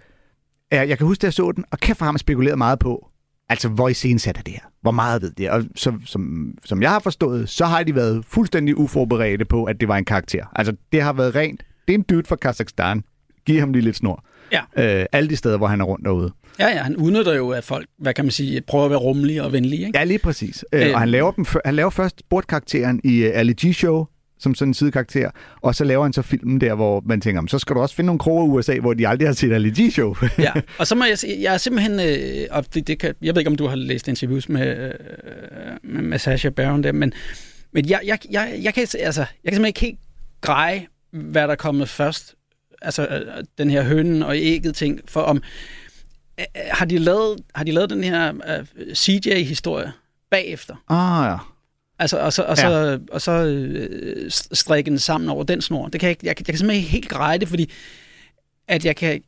[0.72, 3.08] jeg kan huske, at jeg så den, og kæft for ham spekuleret meget på,
[3.48, 4.60] altså hvor i scenen sætter det her?
[4.82, 5.50] Hvor meget ved det?
[5.50, 9.80] Og som, som, som jeg har forstået, så har de været fuldstændig uforberedte på, at
[9.80, 10.44] det var en karakter.
[10.56, 11.62] Altså, det har været rent.
[11.88, 13.02] Det er en dude fra Kazakhstan.
[13.46, 14.24] Giv ham lige lidt snor.
[14.52, 15.00] Ja.
[15.00, 16.32] Øh, alle de steder, hvor han er rundt derude.
[16.58, 19.44] Ja, ja, han udnytter jo, at folk, hvad kan man sige, prøver at være rummelige
[19.44, 19.98] og venlige, ikke?
[19.98, 20.64] Ja, lige præcis.
[20.72, 20.94] Øh, Øh.
[20.94, 24.06] og han laver, dem, han laver først bortkarakteren i uh, Ali G-show,
[24.40, 27.48] som sådan en sidekarakter, og så laver han så filmen der, hvor man tænker, "Men
[27.48, 29.70] så skal du også finde nogle kroge i USA, hvor de aldrig har set Ali
[29.70, 30.16] G-show.
[30.38, 33.34] Ja, og så må jeg sige, jeg er simpelthen, øh, og det, det kan, jeg
[33.34, 34.92] ved ikke, om du har læst interviews med, øh,
[35.82, 37.12] med, med Sasha Baron der, men,
[37.72, 39.98] men jeg, jeg, jeg, jeg, kan, altså, jeg kan simpelthen ikke helt
[40.40, 42.34] greje, hvad der er kommet først.
[42.82, 45.42] altså øh, den her hønen og ægget ting, for om
[46.40, 49.92] øh, har de lavet, har de lavet den her øh, CJ-historie
[50.30, 50.74] bagefter?
[50.88, 51.36] Ah, ja.
[52.00, 52.98] Altså, og så, og så, ja.
[53.12, 55.88] og så øh, strikke den sammen over den snor.
[55.88, 57.70] Det kan jeg, jeg, kan- jeg kan simpelthen ikke helt greje det, fordi
[58.68, 59.22] at jeg kan...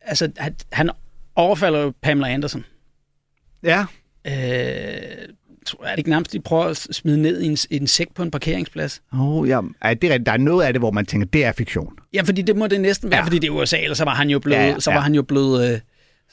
[0.00, 0.90] Altså, at han
[1.34, 2.64] overfalder jo Pamela Anderson.
[3.64, 3.84] Ja,
[4.26, 4.32] Øh,
[5.82, 8.22] er det ikke nærmest, de prøver at smide ned i en, i en sæk på
[8.22, 9.02] en parkeringsplads?
[9.12, 9.60] oh, ja.
[9.82, 10.18] Ej, det er.
[10.18, 11.92] Der er noget af det, hvor man tænker, det er fiktion.
[12.14, 13.24] Ja, fordi det må det næsten være, Ja.
[13.24, 14.58] fordi det er USA, ellers så var han jo blevet...
[14.60, 15.72] Ja, Ja, så var han jo blevet...
[15.72, 15.80] Øh,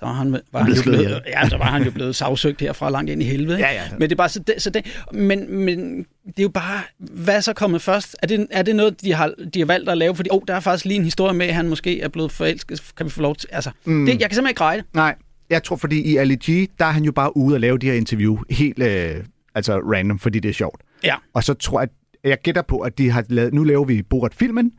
[0.04, 2.90] så var han, var han jo blevet, ja, så var han jo blevet sagsøgt herfra
[2.90, 3.58] langt ind i helvede.
[3.58, 3.70] Ikke?
[3.70, 3.82] Ja, ja.
[3.92, 7.36] Men det er bare så det, så det men, men det er jo bare, hvad
[7.36, 8.16] er så kommet først?
[8.24, 10.16] Er det, er det noget, de har, de har valgt at lave?
[10.16, 12.92] Fordi, oh, der er faktisk lige en historie med, at han måske er blevet forelsket.
[12.98, 13.50] Kan vi få lov til?
[13.52, 14.06] Altså, mm.
[14.06, 14.86] det, jeg kan simpelthen ikke greje det.
[14.94, 15.16] Nej,
[15.50, 17.86] jeg tror, fordi i Ali G, der er han jo bare ude og lave de
[17.86, 19.16] her interview helt øh,
[19.56, 20.82] altså random, fordi det er sjovt.
[21.04, 21.16] Ja.
[21.34, 21.90] Og så tror jeg,
[22.24, 24.72] at jeg gætter på, at de har lavet, nu laver vi Borat-filmen,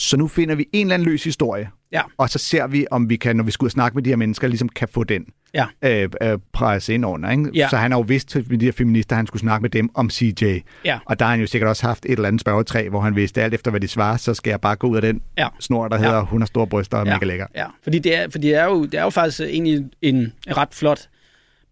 [0.00, 2.02] så nu finder vi en eller anden løs historie, Ja.
[2.18, 4.10] og så ser vi, om vi kan, når vi skal ud og snakke med de
[4.10, 5.66] her mennesker, ligesom kan få den Ja.
[5.84, 7.30] øh, øh, presset ind under.
[7.30, 7.50] Ikke?
[7.54, 7.68] Ja.
[7.70, 9.90] Så han har jo vidst med de her feminister, at han skulle snakke med dem
[9.94, 10.44] om CJ.
[10.84, 10.98] Ja.
[11.06, 13.42] Og der har han jo sikkert også haft et eller andet spørgetræ, hvor han vidste,
[13.42, 15.48] alt efter hvad de svarer, så skal jeg bare gå ud af den Ja.
[15.60, 16.02] snor, der Ja.
[16.02, 17.12] hedder, hun har store bryster og ja.
[17.14, 17.46] mega lækker.
[17.54, 20.68] Ja, fordi det er, fordi det er, jo, det er jo faktisk egentlig en ret
[20.74, 21.08] flot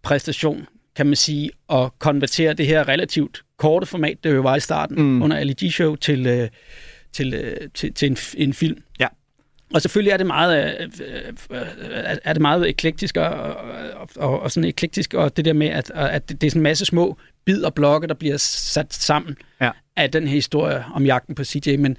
[0.03, 4.59] præstation, kan man sige, at konvertere det her relativt korte format, det jo var i
[4.59, 5.21] starten mm.
[5.21, 6.47] under Ali G-show, til, øh,
[7.17, 8.77] til, øh, til, til en, en film.
[8.99, 9.07] Ja.
[9.73, 10.87] Og selvfølgelig er det meget, øh,
[11.49, 15.67] øh, er det meget eklektisk og, og, og, og sådan eklektisk, og det der med,
[15.67, 19.37] at, at det er sådan en masse små bid og blokke, der bliver sat sammen
[19.61, 19.71] Ja.
[19.95, 21.97] af den her historie om jagten på CJ, men,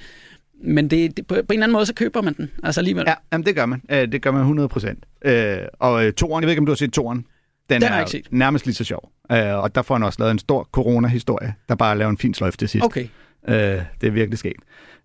[0.65, 3.05] men det, det, på, på en eller anden måde, så køber man den, altså alligevel.
[3.07, 3.83] Ja, jamen det gør man.
[3.91, 5.05] Øh, det gør man 100 procent.
[5.25, 7.25] Øh, og toren, jeg ved ikke, om du har set toren.
[7.71, 8.27] Den, Den er ikke set.
[8.31, 9.11] nærmest lige så sjov.
[9.33, 12.35] Øh, og der får han også lavet en stor corona-historie, der bare laver en fin
[12.35, 12.85] sløjf til sidst.
[12.85, 13.07] Okay.
[13.49, 13.55] Øh,
[14.01, 14.57] det er virkelig sket.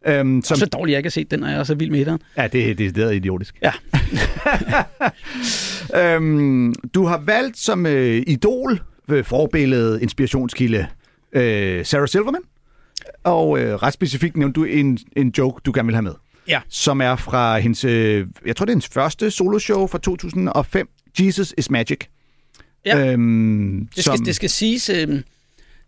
[0.07, 1.99] Øhm, som, Så dårligt, jeg ikke har set den, og jeg er så vild med
[1.99, 2.19] etteren.
[2.37, 3.55] ja, det, er- det er idiotisk.
[3.63, 3.71] Ja.
[6.15, 10.87] øhm, du har valgt som øh, idol, øh, forbillede, inspirationskilde,
[11.33, 12.41] øh, Sarah Silverman.
[13.23, 16.13] Og øh, ret specifikt nævnte du en, en joke, du gerne vil have med.
[16.47, 16.61] Ja.
[16.69, 20.89] Som er fra hendes, øh, jeg tror det er hendes første soloshow fra 2005,
[21.19, 21.99] Jesus is Magic.
[22.85, 23.11] Ja.
[23.11, 25.23] Øhm, Det skal, det skal siges, øh, det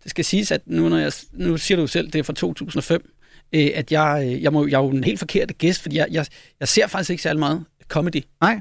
[0.05, 3.11] skal siges, at nu, når jeg, nu siger du selv, det er fra 2005,
[3.55, 6.07] øh, at jeg, øh, jeg, må, jeg er jo en helt forkert gæst, fordi jeg,
[6.11, 6.25] jeg,
[6.59, 8.59] jeg ser faktisk ikke særlig meget comedy Nej.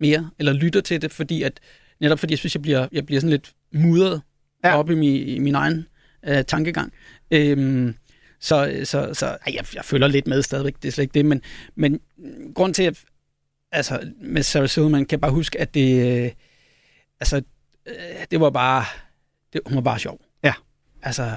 [0.00, 1.60] mere, eller lytter til det, fordi at,
[2.00, 4.22] netop fordi jeg synes, jeg bliver, jeg bliver sådan lidt mudret
[4.64, 4.78] Ja.
[4.78, 5.86] op i min, i min egen
[6.26, 6.92] øh, tankegang.
[7.30, 7.94] Øhm,
[8.40, 11.24] så, så, så ej, jeg, jeg følger lidt med stadigvæk, det er slet ikke det,
[11.24, 11.42] men,
[11.74, 12.00] men
[12.54, 13.04] grund til, at
[13.72, 16.30] altså, med Sarah Silverman, kan jeg bare huske, at det, øh,
[17.20, 17.42] altså,
[17.86, 17.94] øh,
[18.30, 18.84] det var bare,
[19.52, 20.20] det, hun var bare sjov.
[20.44, 20.52] Ja.
[21.02, 21.36] Altså,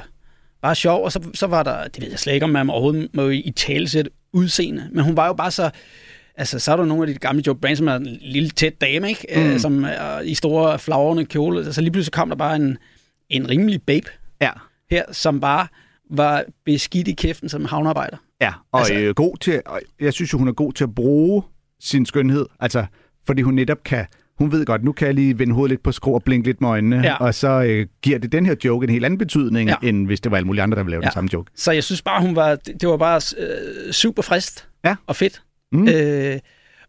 [0.61, 3.09] bare sjov, og så, så var der, det ved jeg slet ikke, om man overhovedet
[3.13, 5.69] må i talesæt udseende, men hun var jo bare så,
[6.35, 8.81] altså, så er der nogle af de gamle Joe Brand, som er en lille tæt
[8.81, 9.27] dame, ikke?
[9.35, 9.41] Mm.
[9.41, 12.77] Øh, som er i store flagrende kjole, så lige pludselig kom der bare en,
[13.29, 14.07] en rimelig babe
[14.41, 14.51] Ja.
[14.91, 15.67] her, som bare
[16.11, 18.17] var beskidt i kæften som havnearbejder.
[18.41, 20.95] Ja, og Altså- øh, god til, og jeg synes jo, hun er god til at
[20.95, 21.43] bruge
[21.79, 22.85] sin skønhed, altså,
[23.25, 24.05] fordi hun netop kan,
[24.39, 26.61] hun ved godt, nu kan jeg lige vende hovedet lidt på skrå og blinke lidt
[26.61, 27.15] med øjnene, Ja.
[27.15, 29.75] og så øh, giver det den her joke en helt anden betydning, ja.
[29.83, 31.05] End hvis det var alle mulige andre, der ville lave ja.
[31.07, 31.51] den samme joke.
[31.55, 34.95] Så jeg synes bare, hun var, det, det var bare øh, super frist Ja.
[35.07, 35.41] og fedt.
[35.71, 35.87] Mm.
[35.87, 36.39] Øh,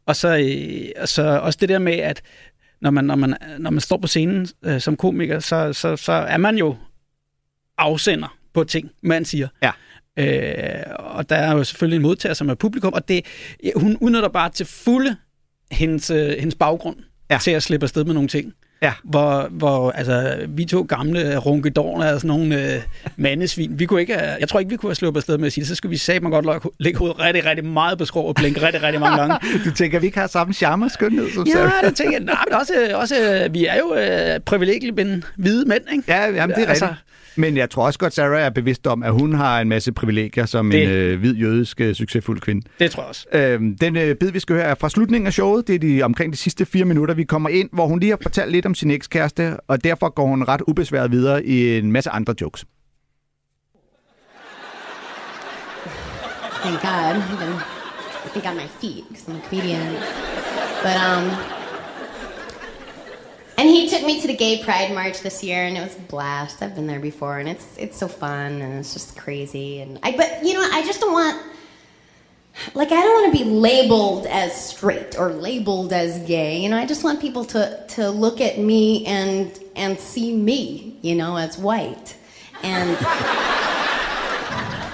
[0.06, 2.22] og, så, øh, og så også det der med, at
[2.80, 6.12] når man, når man, når man står på scenen øh, som komiker, så, så, så
[6.12, 6.76] er man jo
[7.78, 9.48] afsender på ting, man siger.
[9.62, 9.70] Ja.
[10.18, 13.24] Øh, og der er jo selvfølgelig en modtager, som er publikum, og det,
[13.76, 15.16] hun udnytter bare til fulde
[15.70, 16.96] hendes, øh, hendes baggrund
[17.30, 17.38] Ja.
[17.42, 18.52] til at slippe afsted med nogle ting.
[18.82, 18.92] Ja.
[19.04, 22.82] Hvor, hvor altså, vi to gamle runkedorne er sådan nogle øh,
[23.16, 23.78] mandesvin.
[23.78, 25.66] Vi kunne ikke, have- jeg tror ikke, vi kunne have sluppet afsted med at sige.
[25.66, 28.62] Så skulle vi sige, man godt lægge- hovedet rigtig, rigtig meget på skrå og blinke
[28.62, 29.36] rigtig, rigtig mange gange.
[29.64, 32.20] Du tænker, vi ikke har samme charme og skønhed som Ja, det tænker jeg.
[32.20, 36.04] Nej, men også, også, vi er jo øh, privilegiebinde hvide mænd, ikke?
[36.08, 37.04] Ja, jamen, det er Altså- rigtigt.
[37.36, 40.46] Men jeg tror også godt, Sarah er bevidst om, at hun har en masse privilegier
[40.46, 42.66] som Det- en øh, hvid jødisk øh, succesfuld kvinde.
[42.78, 43.26] Det tror jeg også.
[43.32, 45.66] Øhm, den øh, bid, vi skal høre, er fra slutningen af showet.
[45.68, 48.18] Det er de, omkring de sidste fire minutter, vi kommer ind, hvor hun lige har
[48.22, 52.10] fortalt lidt om sin ekskæreste, og derfor går hun ret ubesværet videre i en masse
[52.10, 52.64] andre jokes.
[56.62, 57.16] Thank God.
[58.26, 59.92] I think on my feet because I'm a comedian.
[60.82, 61.24] But um,
[63.60, 66.00] and he took me to the Gay Pride March this year, and it was a
[66.00, 66.62] blast.
[66.62, 69.82] I've been there before, and it's it's so fun, and it's just crazy.
[69.82, 71.42] And I, but you know, I just don't want.
[72.74, 76.58] Like I don't want to be labeled as straight or labeled as gay.
[76.58, 80.96] You know, I just want people to to look at me and and see me,
[81.02, 82.16] you know, as white.
[82.62, 82.96] And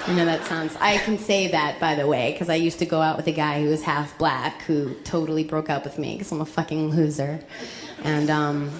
[0.07, 0.73] You know that sounds.
[0.79, 3.33] I can say that, by the way, because I used to go out with a
[3.33, 6.91] guy who was half black who totally broke up with me because I'm a fucking
[6.91, 7.41] loser.
[8.07, 8.71] And, um.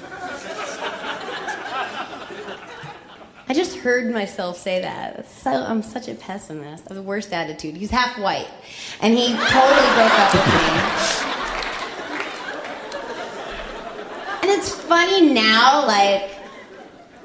[3.50, 5.30] I just heard myself say that.
[5.30, 6.86] So, I'm such a pessimist.
[6.86, 7.76] I have the worst attitude.
[7.76, 8.48] He's half white.
[9.02, 10.62] And he totally broke up with me.
[14.42, 16.32] And it's funny now, like,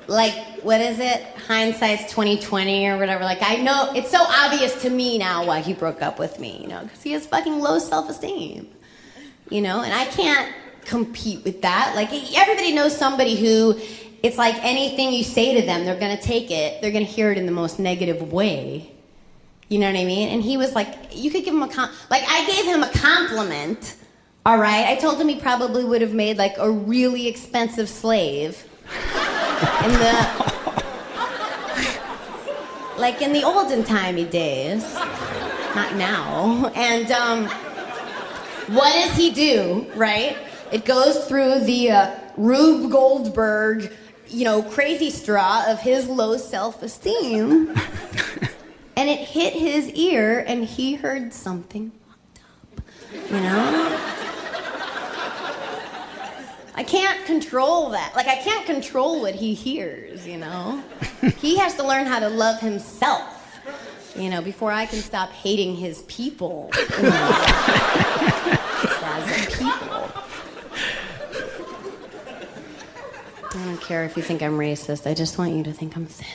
[0.08, 1.22] like what is it?
[1.46, 3.24] Hindsight's 2020 or whatever.
[3.24, 6.58] Like I know it's so obvious to me now why he broke up with me,
[6.62, 8.68] you know, because he has fucking low self-esteem.
[9.50, 10.52] You know, and I can't
[10.84, 11.92] compete with that.
[11.94, 13.78] Like everybody knows somebody who
[14.22, 17.38] it's like anything you say to them, they're gonna take it, they're gonna hear it
[17.38, 18.90] in the most negative way.
[19.68, 20.28] You know what I mean?
[20.28, 22.90] And he was like, you could give him a com like I gave him a
[22.90, 23.96] compliment.
[24.44, 28.64] All right, I told him he probably would have made like a really expensive slave
[29.84, 30.52] in the
[32.98, 34.82] like in the olden timey days,
[35.74, 36.70] not now.
[36.74, 37.46] And um,
[38.76, 39.86] what does he do?
[39.96, 40.36] Right?
[40.72, 43.92] It goes through the uh, Rube Goldberg,
[44.28, 47.68] you know, crazy straw of his low self-esteem,
[48.96, 52.84] and it hit his ear, and he heard something up.
[53.30, 53.98] You know.
[56.74, 58.16] I can't control that.
[58.16, 60.82] Like, I can't control what he hears, you know?
[61.36, 63.60] he has to learn how to love himself,
[64.16, 66.70] you know, before I can stop hating his people.
[66.96, 67.30] you know,
[69.04, 70.21] as a people.
[73.54, 75.06] I don't care if you think I'm racist.
[75.06, 76.26] I just want you to think I'm thin.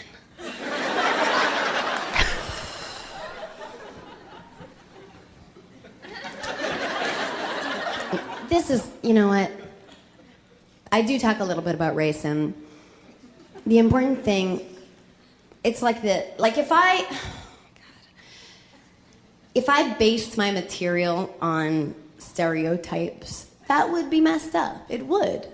[8.50, 9.52] this is, you know what?
[10.92, 12.54] I do talk a little bit about race, and
[13.66, 14.62] the important thing,
[15.64, 17.06] it's like the like if I
[19.56, 24.86] if I based my material on stereotypes, that would be messed up.
[24.88, 25.48] It would,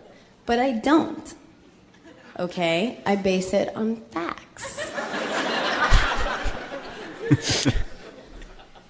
[0.46, 1.34] but I don't.
[2.40, 4.80] Okay, I base it on facts.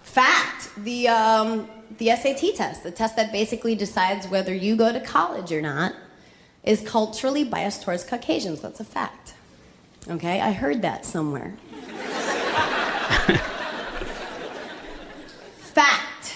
[0.03, 4.99] Fact: the um, the SAT test, the test that basically decides whether you go to
[4.99, 5.93] college or not,
[6.63, 8.61] is culturally biased towards Caucasians.
[8.61, 9.33] That's a fact.
[10.09, 11.53] Okay, I heard that somewhere.
[15.73, 16.35] fact.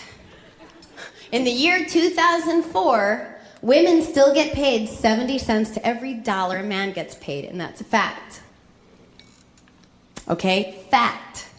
[1.32, 3.37] In the year 2004,
[3.68, 7.82] women still get paid 70 cents to every dollar a man gets paid, and that's
[7.82, 8.42] a fact.
[10.30, 11.50] Okay, fact.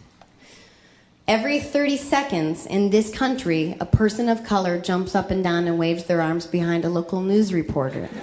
[1.26, 5.78] Every 30 seconds in this country, a person of color jumps up and down and
[5.78, 8.08] waves their arms behind a local news reporter.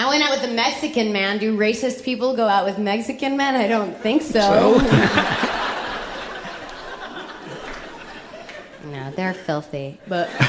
[0.00, 0.54] I went out with a
[0.90, 1.38] Mexican man.
[1.38, 3.54] Do racist people go out with Mexican men?
[3.54, 4.40] I don't think so.
[8.90, 10.00] no, they're filthy.
[10.08, 10.28] But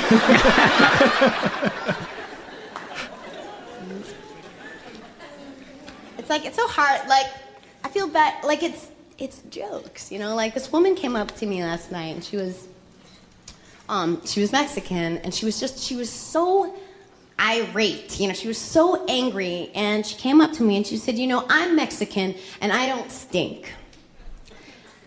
[6.18, 7.08] it's like it's so hard.
[7.08, 7.28] Like
[7.84, 8.44] I feel bad.
[8.44, 8.88] Like it's
[9.20, 10.34] it's jokes, you know.
[10.34, 12.68] Like this woman came up to me last night, and she was
[13.90, 16.76] um she was Mexican, and she was just she was so
[17.42, 18.20] irate.
[18.20, 21.18] You know, she was so angry, and she came up to me and she said,
[21.18, 23.74] "You know, I'm Mexican, and I don't stink."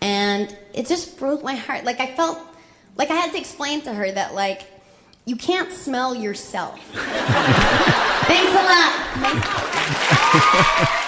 [0.01, 1.85] And it just broke my heart.
[1.85, 2.39] Like I felt
[2.97, 4.67] like I had to explain to her that like
[5.25, 6.79] you can't smell yourself.
[8.27, 8.63] Thanks a
[10.83, 11.01] lot.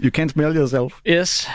[0.00, 0.92] You can't smell yourself.
[1.08, 1.48] Yes.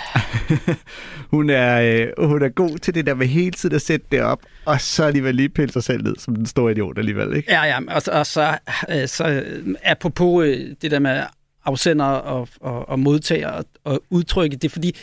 [1.32, 1.82] hun, er,
[2.18, 4.82] øh, hun er god til det der med hele tiden at sætte det op, og
[4.82, 7.52] så alligevel lige pille sig selv ned, som den store idiot alligevel, ikke?
[7.52, 8.58] Ja, ja, og, og så,
[8.90, 11.24] øh, så øh, apropos øh, det der med
[11.66, 14.96] afsender og, og, og modtager og, og udtrykke, det er fordi,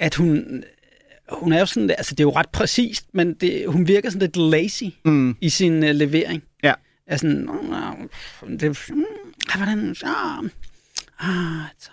[0.00, 0.62] at hun,
[1.32, 4.20] hun er jo sådan, altså det er jo ret præcist, men det, hun virker sådan
[4.20, 5.36] lidt lazy Mm.
[5.40, 6.42] i sin uh, levering.
[6.62, 6.72] Ja.
[7.06, 7.54] Er sådan, "Nå,
[8.60, 9.04] det, mm,
[9.56, 10.06] hvordan, så,
[11.20, 11.90] ah, så.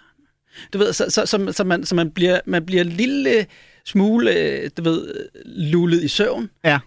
[0.74, 3.46] Du ved, så, så, så, så, man, så man, bliver, man bliver en lille
[3.86, 6.80] smule, øh, du ved, lullet i søvn, Ja.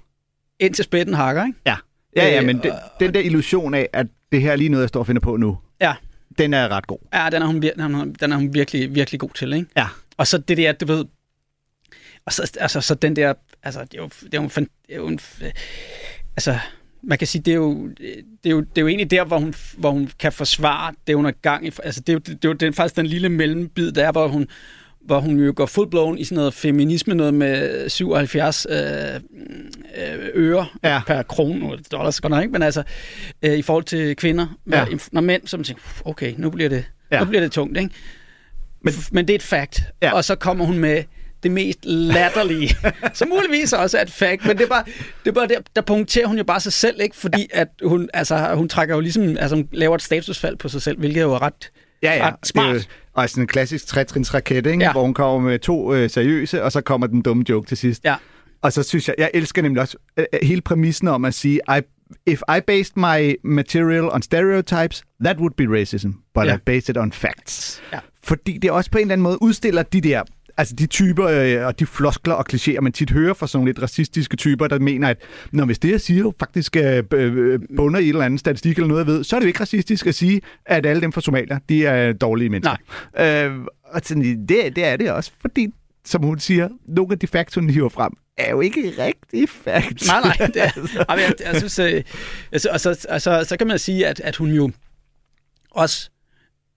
[0.60, 1.58] indtil spætten hakker, ikke?
[1.66, 1.76] Ja.
[2.16, 4.82] Ja, ja, Øh, men den, den der illusion af, at det her er lige noget,
[4.82, 5.94] jeg står og finder på nu, Ja.
[6.38, 6.98] den er ret god.
[7.14, 9.66] Ja, den er hun, den er, den er hun virkelig, virkelig god til, ikke?
[9.76, 9.86] Ja.
[10.16, 11.04] Og så det der, du ved...
[12.26, 13.34] Og så, altså, så den der...
[13.62, 15.50] Altså, det er jo, det er jo, en, det er jo en, øh,
[16.36, 16.58] altså,
[17.04, 19.38] man kan sige, det er jo, det er jo, det er jo egentlig der, hvor
[19.38, 21.70] hun, hvor hun kan forsvare det, hun er gang i.
[21.82, 24.28] Altså, det er jo, det er jo den, faktisk den lille mellembid, der er, hvor
[24.28, 24.46] hun,
[25.06, 28.76] hvor hun jo går fullblown i sådan noget feminisme, noget med 77 øh,
[29.14, 31.00] øh, øre Ja.
[31.06, 32.52] per krone, dollars godt nok, ikke?
[32.52, 32.82] men altså
[33.42, 34.84] øh, i forhold til kvinder, Ja.
[35.12, 37.20] når mænd, som tænker, okay, nu bliver det, Ja.
[37.20, 37.90] nu bliver det tungt, ikke?
[38.84, 40.12] Men, men det er et fact, ja.
[40.12, 41.02] og så kommer hun med
[41.42, 42.76] det mest latterlige,
[43.14, 44.84] som muligvis også er et fact, men det er bare,
[45.24, 47.16] det er bare der, der punkterer hun jo bare sig selv, ikke?
[47.16, 50.82] Fordi at hun, altså, hun trækker jo ligesom, altså hun laver et statusfald på sig
[50.82, 51.70] selv, hvilket er jo ret,
[52.02, 52.26] Ja, ja.
[52.28, 52.74] ret smart.
[52.74, 54.84] Det og sådan en klassisk trætrins raket, ikke?
[54.84, 54.92] Ja.
[54.92, 58.04] hvor hun kommer med to øh, seriøse, og så kommer den dumme joke til sidst.
[58.04, 58.14] Ja.
[58.62, 61.60] Og så synes jeg, jeg elsker nemlig også øh, øh, hele præmissen om at sige,
[61.68, 61.80] I,
[62.26, 66.54] if I based my material on stereotypes, that would be racism, but Ja.
[66.54, 67.82] I based it on facts.
[67.92, 67.98] Ja.
[68.24, 70.22] Fordi det også på en eller anden måde udstiller de der
[70.56, 73.82] altså de typer øh, og de floskler og klichéer, man tit hører fra sådan lidt
[73.82, 75.18] racistiske typer, der mener, at
[75.52, 78.76] når hvis det, jeg siger, jo faktisk øh, øh, bunder i et eller andet statistik
[78.76, 81.12] eller noget, jeg ved, så er det jo ikke racistisk at sige, at alle dem
[81.12, 82.76] fra Somalia, de er dårlige mennesker.
[83.16, 83.46] Nej.
[83.46, 85.68] Øh, og sådan, det, det er det også, fordi
[86.04, 90.06] som hun siger, nogle af de facts, hun hiver frem, er jo ikke rigtig facts.
[90.06, 90.46] Nej, nej.
[90.46, 90.70] Det er,
[91.08, 92.02] Ej, men jeg, jeg synes, øh,
[92.52, 94.70] altså, og så, altså, så kan man sige, at, at hun jo
[95.70, 96.10] også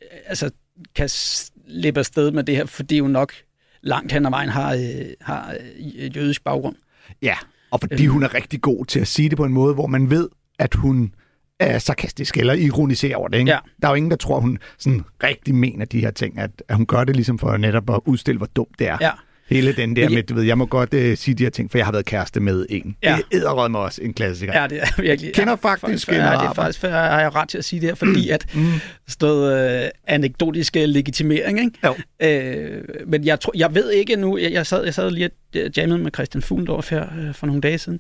[0.02, 0.50] øh, altså,
[0.96, 3.34] kan slippe afsted med det her, fordi hun nok
[3.86, 6.76] langt hen ad vejen har, øh, har øh, jødisk baggrund.
[7.22, 7.36] Ja,
[7.72, 10.10] og fordi hun er rigtig god til at sige det på en måde, hvor man
[10.10, 11.14] ved, at hun
[11.60, 13.38] er sarkastisk eller ironiserer over det.
[13.38, 13.52] Ikke?
[13.52, 13.60] Ja.
[13.82, 16.76] Der er jo ingen, der tror, hun sådan rigtig mener de her ting, at, at
[16.76, 18.98] hun gør det ligesom for netop at udstille, hvor dumt det er.
[19.02, 19.12] Ja.
[19.50, 21.78] Hele den der med, du ved, jeg må godt uh, sige de her ting, for
[21.78, 22.96] jeg har været kæreste med en.
[23.04, 23.18] Ja.
[23.32, 24.62] Det er med også en klassiker.
[24.62, 25.34] Ja, det er virkelig.
[25.34, 27.96] Kender ja, faktisk ja, det er faktisk, jeg har ret til at sige det her,
[27.96, 28.66] fordi at Mm.
[29.08, 29.54] stod
[29.84, 31.72] øh, anekdotiske legitimering, ikke?
[31.86, 31.96] Jo.
[32.28, 35.32] Øh, men jeg, tror, jeg ved ikke nu, jeg, jeg, sad, jeg sad lige og
[35.56, 38.00] øh, jammede med Christian Fuglendorf her øh, for nogle dage siden,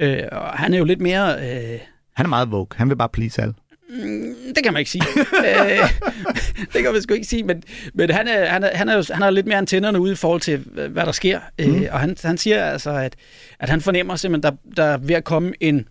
[0.00, 1.34] øh, og han er jo lidt mere...
[1.34, 1.78] Øh,
[2.14, 2.76] Han er meget woke.
[2.78, 3.54] Han vil bare please alle.
[3.88, 5.02] Mm, det kan man ikke sige.
[5.44, 5.90] øh,
[6.72, 7.62] det kan man sgu ikke sige, men,
[7.94, 10.16] men han, er, han, er, han, er jo, han har lidt mere antennerne ude i
[10.16, 10.56] forhold til,
[10.90, 11.40] hvad der sker.
[11.58, 11.74] Mm.
[11.74, 13.16] Øh, og han, han siger altså, at,
[13.60, 15.88] at han fornemmer simpelthen, der, der er ved at komme en,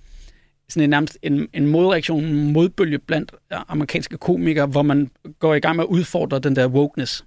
[0.69, 3.31] sådan en, nærmest en, en modreaktion, en modbølge blandt
[3.67, 7.25] amerikanske komikere, hvor man går i gang med at udfordre den der wokeness.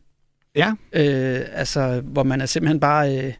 [0.56, 0.72] Ja.
[0.92, 3.18] Øh, altså, hvor man er simpelthen bare...
[3.18, 3.32] Øh,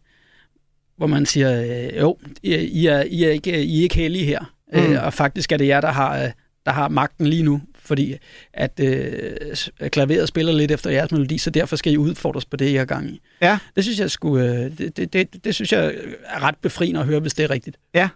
[0.96, 3.94] hvor man siger, øh, jo, I, er- I, er, I, er ikke, I er ikke
[3.94, 4.54] heldige her.
[4.72, 4.80] Mm.
[4.80, 4.92] Mm.
[4.92, 6.30] Øh, og faktisk er det jer, der har, øh,
[6.70, 8.16] der har magten lige nu, fordi
[8.54, 12.68] at øh, klaveret spiller lidt efter jeres melodi, så derfor skal I udfordres på det,
[12.68, 13.20] I har gang i.
[13.42, 13.58] Ja.
[13.76, 17.06] Det synes jeg skulle, øh, det, det, det, det synes jeg er ret befriende at
[17.06, 17.76] høre, hvis det er rigtigt.
[17.94, 18.08] Ja,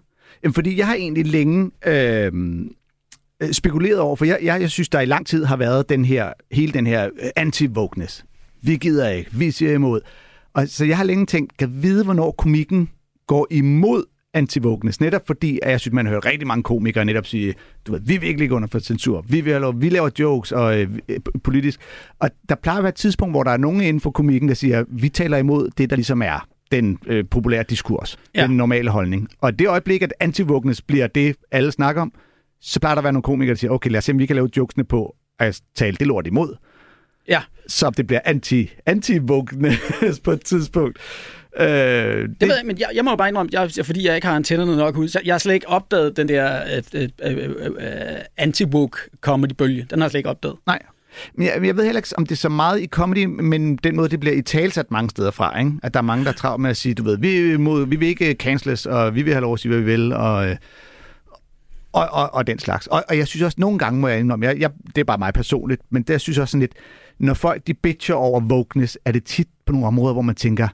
[0.43, 2.33] Jamen, fordi jeg har egentlig længe øh,
[3.43, 6.05] øh, spekuleret over, for jeg, jeg, jeg synes, der i lang tid har været den
[6.05, 8.25] her, hele den her øh, anti-wokeness.
[8.63, 10.01] Vi gider ikke, vi siger imod.
[10.55, 12.91] Og så jeg har længe tænkt, kan vide, hvornår komikken
[13.27, 14.05] går imod
[14.37, 15.01] anti-wokeness.
[15.01, 17.55] Netop fordi, at jeg synes, man hørt rigtig mange komikere netop sige,
[17.87, 19.25] du ved, vi vil ikke ligge under for censur.
[19.29, 21.81] Vi, vil vi laver jokes og øh, øh, politisk.
[22.19, 24.55] Og der plejer at være et tidspunkt, hvor der er nogen inden for komikken, der
[24.55, 28.47] siger, vi taler imod det, der ligesom er den øh, populære diskurs, ja.
[28.47, 29.29] Den normale holdning.
[29.41, 32.13] Og det øjeblik, at anti-wokeness bliver det, alle snakker om,
[32.61, 34.27] så plejer der at være nogle komikere, der siger, okay, lad os se, om vi
[34.27, 36.57] kan lave jokesene på at tale det lort imod.
[37.29, 37.43] Ja.
[37.69, 40.99] Så det bliver anti, anti-wokeness på et tidspunkt.
[41.59, 44.15] Øh, det, Det ved jeg, men jeg, jeg må jo bare indrømme, jeg, fordi jeg
[44.15, 46.61] ikke har antennerne nok ud, så jeg har slet ikke opdaget den der
[46.95, 49.87] øh, øh, øh, øh, anti-woke comedy-bølge.
[49.91, 50.57] Den har jeg slet ikke opdaget.
[50.67, 50.79] Nej.
[51.35, 53.97] Men jeg, jeg ved heller ikke, om det er så meget i comedy, men den
[53.97, 55.73] måde, det bliver i talsat mange steder fra, ikke?
[55.83, 57.97] At der er mange, der er travlt med at sige, du ved, vi, imod, vi
[57.97, 60.57] vil ikke canceles, og vi vil have lov at sige, hvad vi vil, og, øh,
[61.93, 62.87] og, og, og den slags.
[62.87, 65.19] Og, og jeg synes også, nogle gange må jeg indrømme, jeg, jeg, det er bare
[65.19, 66.73] mig personligt, men det jeg synes også sådan lidt,
[67.19, 70.69] når folk de bitcher over wokeness, er det tit på nogle områder, hvor man tænker,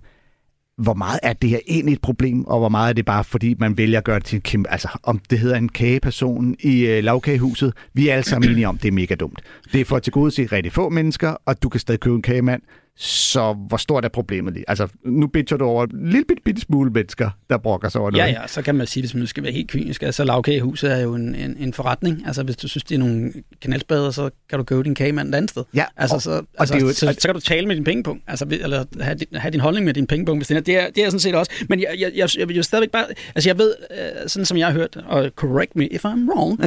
[0.83, 3.55] hvor meget er det her egentlig et problem, og hvor meget er det bare, fordi
[3.59, 4.71] man vælger at gøre det til en kæmpe...
[4.71, 8.79] Altså, om det hedder en kageperson i øh, lavkagehuset, vi er alle sammen enige om,
[8.79, 9.43] det er mega dumt.
[9.73, 12.63] Det er for at tilgodese rigtig få mennesker, og du kan stadig købe en kagemand,
[13.03, 14.65] så hvor stort er problemet lige?
[14.69, 18.11] Altså, nu bitcher du over en lille bitte, bitte smule mennesker, der brokker sig over
[18.11, 18.25] noget.
[18.25, 20.99] Ja, ja, så kan man sige, hvis man skal være helt kynisk, altså lavkagehuset er
[21.01, 22.23] jo en, en, en forretning.
[22.27, 23.33] Altså hvis du synes, det er nogle
[23.63, 25.65] kanelsbader, så kan du købe din kagemand et andet sted.
[25.75, 27.75] Ja, altså, og- så, og altså, det er jo- så, så, kan du tale med
[27.77, 30.39] din pengepunkt, altså, eller have, din- have din holdning med din pengepunkt.
[30.39, 31.51] Hvis det, er, det, er, det er sådan set også.
[31.69, 34.57] Men jeg, jeg, jeg, jeg vil jo stadigvæk bare, altså jeg ved, øh, sådan som
[34.59, 36.61] jeg har hørt, og correct me if I'm wrong,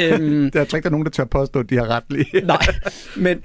[0.00, 2.40] øhm, Der er ikke der er nogen, der tør påstå, at de har ret lige.
[2.46, 2.66] Nej,
[3.16, 3.38] men,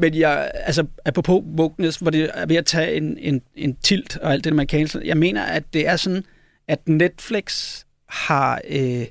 [0.00, 1.42] men jeg, altså, apropos
[1.78, 4.66] wokeness, hvor det er ved at tage en, en, en tilt og alt det, man
[4.66, 5.02] cancel.
[5.04, 6.24] Jeg mener, at det er sådan,
[6.68, 9.06] at Netflix har øh,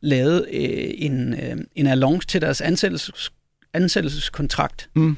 [0.00, 3.32] lavet øh, en, øh, en annonce til deres ansættelses,
[3.72, 5.16] ansættelseskontrakt, Mm.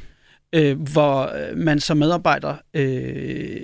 [0.52, 3.58] øh, hvor øh, man som medarbejder øh,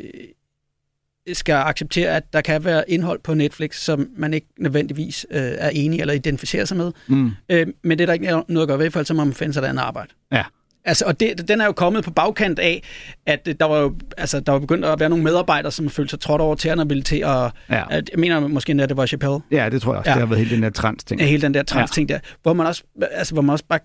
[1.33, 5.69] skal acceptere, at der kan være indhold på Netflix, som man ikke nødvendigvis øh, er
[5.69, 6.93] enig eller identificerer sig med.
[7.07, 7.31] Mm.
[7.49, 9.35] Øh, men det er der ikke noget at gøre ved, for ellers så må man
[9.35, 10.09] finde sig et andet arbejde.
[10.33, 10.45] Ja.
[10.85, 12.83] Altså, og det, den er jo kommet på bagkant af,
[13.27, 16.11] at øh, der var jo altså, der var begyndt at være nogle medarbejdere, som følte
[16.11, 17.51] sig trådt over tæerne og ville til at...
[17.71, 17.85] Ja.
[17.91, 19.39] At, jeg mener måske, at det var Chappelle.
[19.51, 20.11] Ja, det tror jeg også.
[20.11, 20.15] Ja.
[20.15, 21.21] Det har været hele den der trans-ting.
[21.21, 23.81] Ja, hele den der trans-ting der, hvor man også, altså, hvor man også bare,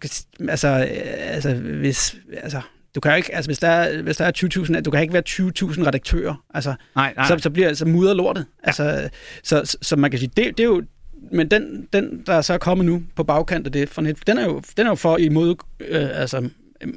[0.49, 2.61] altså, øh, altså, hvis, altså,
[2.95, 4.31] du kan jo ikke, altså, hvis der er, hvis der er
[4.75, 7.27] 20.000, du kan ikke være 20.000 redaktører, altså, Nej, nej.
[7.27, 8.45] så, så bliver altså mudder lortet.
[8.63, 8.67] Ja.
[8.67, 9.09] Altså,
[9.43, 10.83] så, så, så, man kan sige, det, det er jo,
[11.31, 14.37] men den, den, der er så kommet nu på bagkant af det, for net, den,
[14.37, 16.49] er jo, den er jo for imod, øh, altså,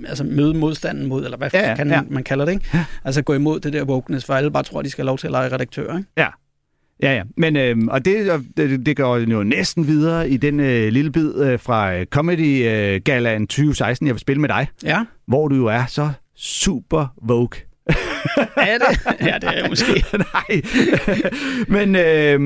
[0.07, 2.01] altså møde modstanden mod, eller hvad Ja, kan ja.
[2.11, 2.65] man, kalder det, ikke?
[2.75, 2.85] Ja.
[3.05, 5.19] Altså gå imod det der wokeness, for alle bare tror, at de skal have lov
[5.19, 6.11] til at lege redaktører, ikke?
[6.17, 6.27] Ja.
[7.03, 7.23] Ja, ja.
[7.37, 11.35] Men, øhm, og det, det, det går jo næsten videre i den øh, lille bid
[11.37, 15.05] øh, fra øh, Comedy øh, Galaen 2016, jeg vil spille med dig, Ja.
[15.27, 17.61] hvor du jo er så super vogue.
[18.57, 19.01] Er det?
[19.21, 20.05] ja, det er jeg måske.
[20.33, 20.63] Nej.
[21.69, 22.41] Men øh,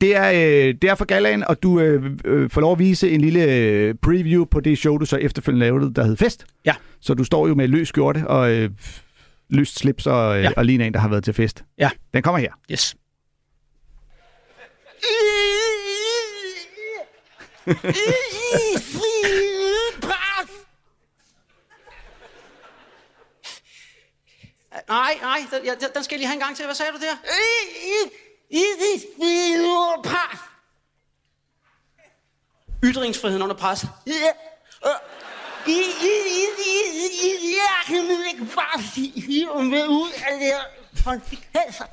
[0.00, 3.10] det, er, øh, det er fra Galaen, og du øh, øh, får lov at vise
[3.10, 6.46] en lille øh, preview på det show, du så efterfølgende lavede, der hed Fest.
[6.64, 6.74] Ja.
[7.00, 8.70] Så du står jo med løs skjorte og øh,
[9.50, 10.48] lyst slips og, øh, ja.
[10.48, 10.54] Ja.
[10.56, 11.64] og ligner en, der har været til fest.
[11.78, 11.90] Ja.
[12.14, 12.52] Den kommer her.
[12.70, 12.96] Yes.
[24.88, 26.64] Nej, nej, den, ja, den skal jeg lige have en gang til.
[26.64, 27.16] Hvad sagde du der?
[32.84, 33.84] Ytringsfriheden under pres.
[34.06, 34.14] Jeg
[37.86, 40.60] kan ikke bare sige, med ud af det her
[41.04, 41.84] konsekvenser.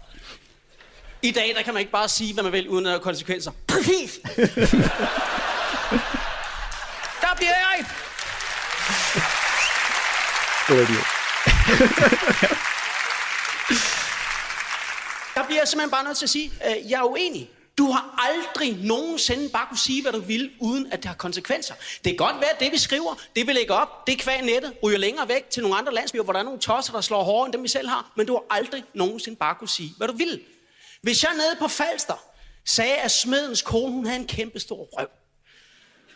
[1.21, 3.51] I dag, der kan man ikke bare sige, hvad man vil, uden at have konsekvenser.
[3.67, 4.19] Præcis.
[7.21, 7.85] Der bliver jeg!
[10.67, 10.75] Der
[15.53, 17.49] bliver jeg simpelthen bare nødt til at sige, at jeg er uenig.
[17.77, 21.75] Du har aldrig nogensinde bare kunne sige, hvad du vil, uden at det har konsekvenser.
[21.75, 24.73] Det kan godt være, at det vi skriver, det vi lægger op, det kvæg nettet,
[24.83, 27.45] ryger længere væk til nogle andre landsbyer, hvor der er nogle tosser, der slår hårdere
[27.45, 28.11] end dem, vi selv har.
[28.15, 30.41] Men du har aldrig nogensinde bare kunne sige, hvad du vil.
[31.01, 32.23] Hvis jeg nede på Falster
[32.65, 35.07] sagde, at smedens kone, hun havde en kæmpe stor røv,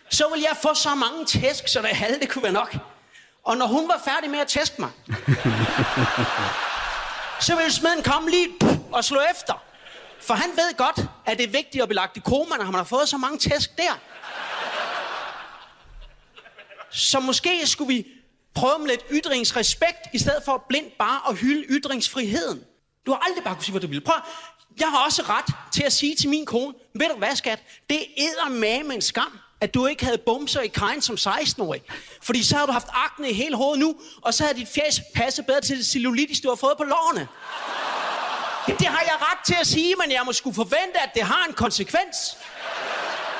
[0.09, 2.77] så ville jeg få så mange tæsk, så det halve det kunne være nok.
[3.43, 4.91] Og når hun var færdig med at tæske mig,
[7.47, 9.63] så ville smeden komme lige og slå efter.
[10.21, 12.73] For han ved godt, at det er vigtigt at blive lagt i koma, når man
[12.73, 13.99] har fået så mange tæsk der.
[16.89, 18.07] Så måske skulle vi
[18.55, 22.63] prøve med lidt ytringsrespekt, i stedet for blindt bare at hylde ytringsfriheden.
[23.05, 24.01] Du har aldrig bare kunne sige, hvad du vil.
[24.01, 24.15] Prøv,
[24.79, 28.01] jeg har også ret til at sige til min kone, ved du hvad, skat, det
[28.17, 31.81] er med en skam, at du ikke havde bumser i kajen som 16-årig.
[32.21, 35.01] Fordi så havde du haft akne i hele hovedet nu, og så havde dit fjæs
[35.15, 37.27] passet bedre til det cellulitis, du har fået på lårene.
[38.67, 41.23] Ja, det har jeg ret til at sige, men jeg må skulle forvente, at det
[41.23, 42.37] har en konsekvens.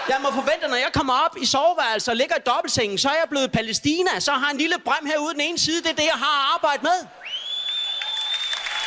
[0.10, 3.14] Jeg må forvente, når jeg kommer op i soveværelset og ligger i dobbeltsengen, så er
[3.14, 5.82] jeg blevet Palæstina, så har en lille brem herude den ene side.
[5.84, 7.08] Det er det, jeg har at arbejde med.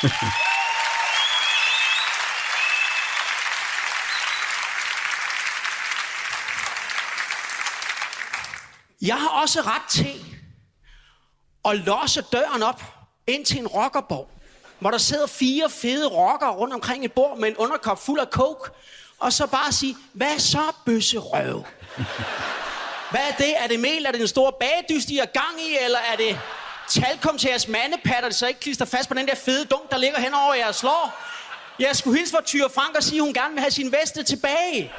[9.03, 10.24] Jeg har også ret til
[11.64, 12.82] at låse døren op
[13.26, 14.30] ind til en rockerborg,
[14.80, 18.26] hvor der sidder fire fede rockere rundt omkring et bord med en underkop fuld af
[18.26, 18.70] coke,
[19.18, 21.64] og så bare sige, hvad så, bøsserøv?
[23.10, 23.54] Hvad er det?
[23.56, 24.06] Er det mel?
[24.06, 25.76] Er det en stor bagdyst, I er gang i?
[25.84, 26.40] Eller er det
[26.88, 29.98] talkum til jeres mandepatter, der så ikke klister fast på den der fede dunk, der
[29.98, 31.18] ligger hen over jeres slår?
[31.78, 34.22] Jeg skulle hilse fra Tyre Frank og sige, at hun gerne vil have sin veste
[34.22, 34.92] tilbage.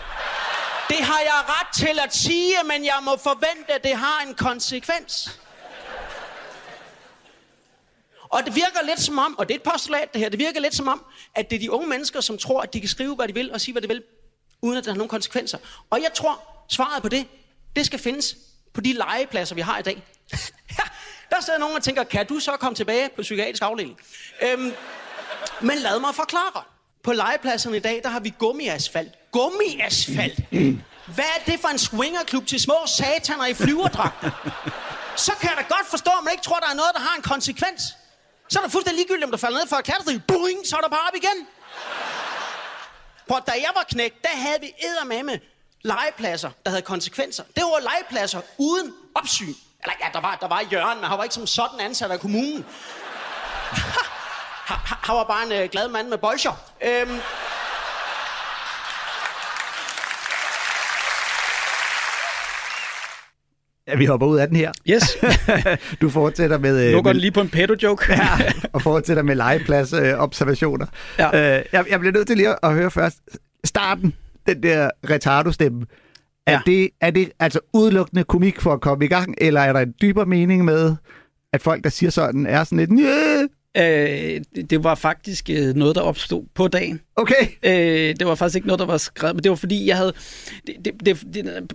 [0.90, 4.34] Det har jeg ret til at sige, men jeg må forvente, at det har en
[4.34, 5.40] konsekvens.
[8.32, 10.60] Og det virker lidt som om, og det er et postulat det her, det virker
[10.60, 11.06] lidt som om,
[11.36, 13.54] at det er de unge mennesker, som tror, at de kan skrive, hvad de vil,
[13.54, 14.04] og sige, hvad de vil,
[14.62, 15.58] uden at det har nogen konsekvenser.
[15.90, 17.28] Og jeg tror, svaret på det,
[17.76, 18.36] det skal findes
[18.74, 20.04] på de legepladser, vi har i dag.
[21.32, 23.98] Der sidder nogen og tænker, kan du så komme tilbage på psykiatrisk afdeling?
[24.42, 24.74] Øhm,
[25.62, 26.64] men lad mig forklare.
[27.04, 29.14] På legepladserne i dag, der har vi gummiasfalt.
[29.32, 30.40] Gummiasfalt?
[31.16, 34.32] Hvad er det for en swingerklub til små sataner i flyverdragter?
[35.16, 37.16] Så kan jeg da godt forstå, at man ikke tror, der er noget, der har
[37.16, 37.82] en konsekvens.
[38.52, 40.24] Så er det fuldstændig ligegyldigt, om du falder ned fra et.
[40.28, 41.48] Boing, så er der bare op igen.
[43.28, 45.40] Prøv, da jeg var knægt, der havde vi eddermame
[45.82, 47.44] legepladser, der havde konsekvenser.
[47.56, 49.54] Det var legepladser uden opsyn.
[49.84, 52.20] Eller ja, der var, der var Jørgen, men han var ikke som sådan ansat af
[52.20, 52.66] kommunen.
[55.08, 56.54] Han var bare en øh, glad mand med bolcher.
[56.82, 57.20] Øhm,
[63.92, 64.72] Ja, vi hopper ud af den her.
[64.90, 65.18] Yes.
[66.02, 66.86] du fortsætter med...
[66.88, 68.06] øh, Nu går med, den lige på en pedo-joke.
[68.14, 68.28] ja,
[68.74, 70.18] og fortsætter med legeplads-observationer.
[70.18, 70.86] Øh, observationer.
[71.20, 71.58] Ja.
[71.58, 73.18] øh, jeg, jeg bliver nødt til lige at, at høre først.
[73.64, 74.14] Starten,
[74.48, 75.86] den der retardo-stemme.
[76.48, 76.60] Er, Ja.
[76.66, 79.94] det, er det altså udelukkende komik for at komme i gang, eller er der en
[80.02, 80.96] dybere mening med,
[81.54, 82.92] at folk, der siger sådan, er sådan lidt...
[82.92, 83.48] Nye.
[83.78, 87.02] Øh, det, det var faktisk øh, noget, der opstod på dagen.
[87.16, 87.48] Okay.
[87.64, 90.14] Øh, det var faktisk ikke noget, der var skrevet, men det var fordi, jeg havde...
[90.68, 91.72] Det, det, det, det,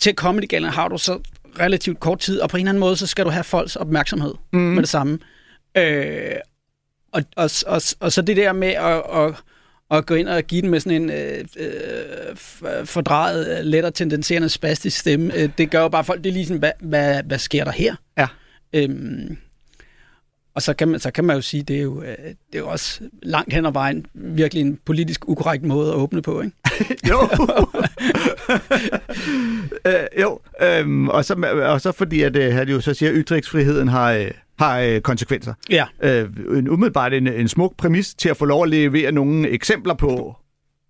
[0.00, 1.18] til Comedy Gala har du så
[1.60, 4.34] relativt kort tid, og på en eller anden måde, så skal du have folks opmærksomhed
[4.52, 4.58] mm.
[4.58, 5.18] med det samme.
[5.76, 6.34] Øh,
[7.12, 9.34] og, og, og, og så det der med at, at,
[9.90, 14.48] at gå ind og give den med sådan en øh, øh, fordrejet, let og tendenserende
[14.48, 17.64] spastisk stemme, øh, det gør jo bare folk, det er ligesom, hvad, hvad, hvad sker
[17.64, 17.94] der her?
[18.18, 18.26] Ja.
[18.72, 19.38] Øhm,
[20.54, 22.58] og så kan, man, så kan man jo sige, det er jo, øh, det er
[22.58, 26.56] jo også langt hen ad vejen virkelig en politisk ukorrekt måde at åbne på, ikke?
[27.08, 27.18] jo.
[29.86, 33.16] øh, jo, øhm, og, så, og så fordi, at øh, han jo så siger, at
[33.18, 35.54] ytringsfriheden har, øh, har øh, konsekvenser.
[35.70, 35.86] Ja.
[36.02, 36.28] Øh,
[36.58, 40.36] en, umiddelbart en, en smuk præmis til at få lov at levere nogle eksempler på,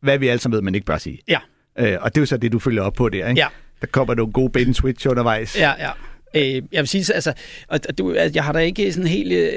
[0.02, 1.18] hvad vi alle sammen ved, man ikke bør sige.
[1.28, 1.38] Ja.
[1.78, 3.40] Øh, og det er jo så det, du følger op på der, ikke?
[3.40, 3.48] Ja.
[3.80, 5.58] Der kommer nogle gode bait switch undervejs.
[5.58, 5.90] Ja, ja.
[6.34, 7.32] Øh, jeg vil sige, altså,
[7.68, 9.52] og, og du, at jeg har da ikke sådan helt, øh,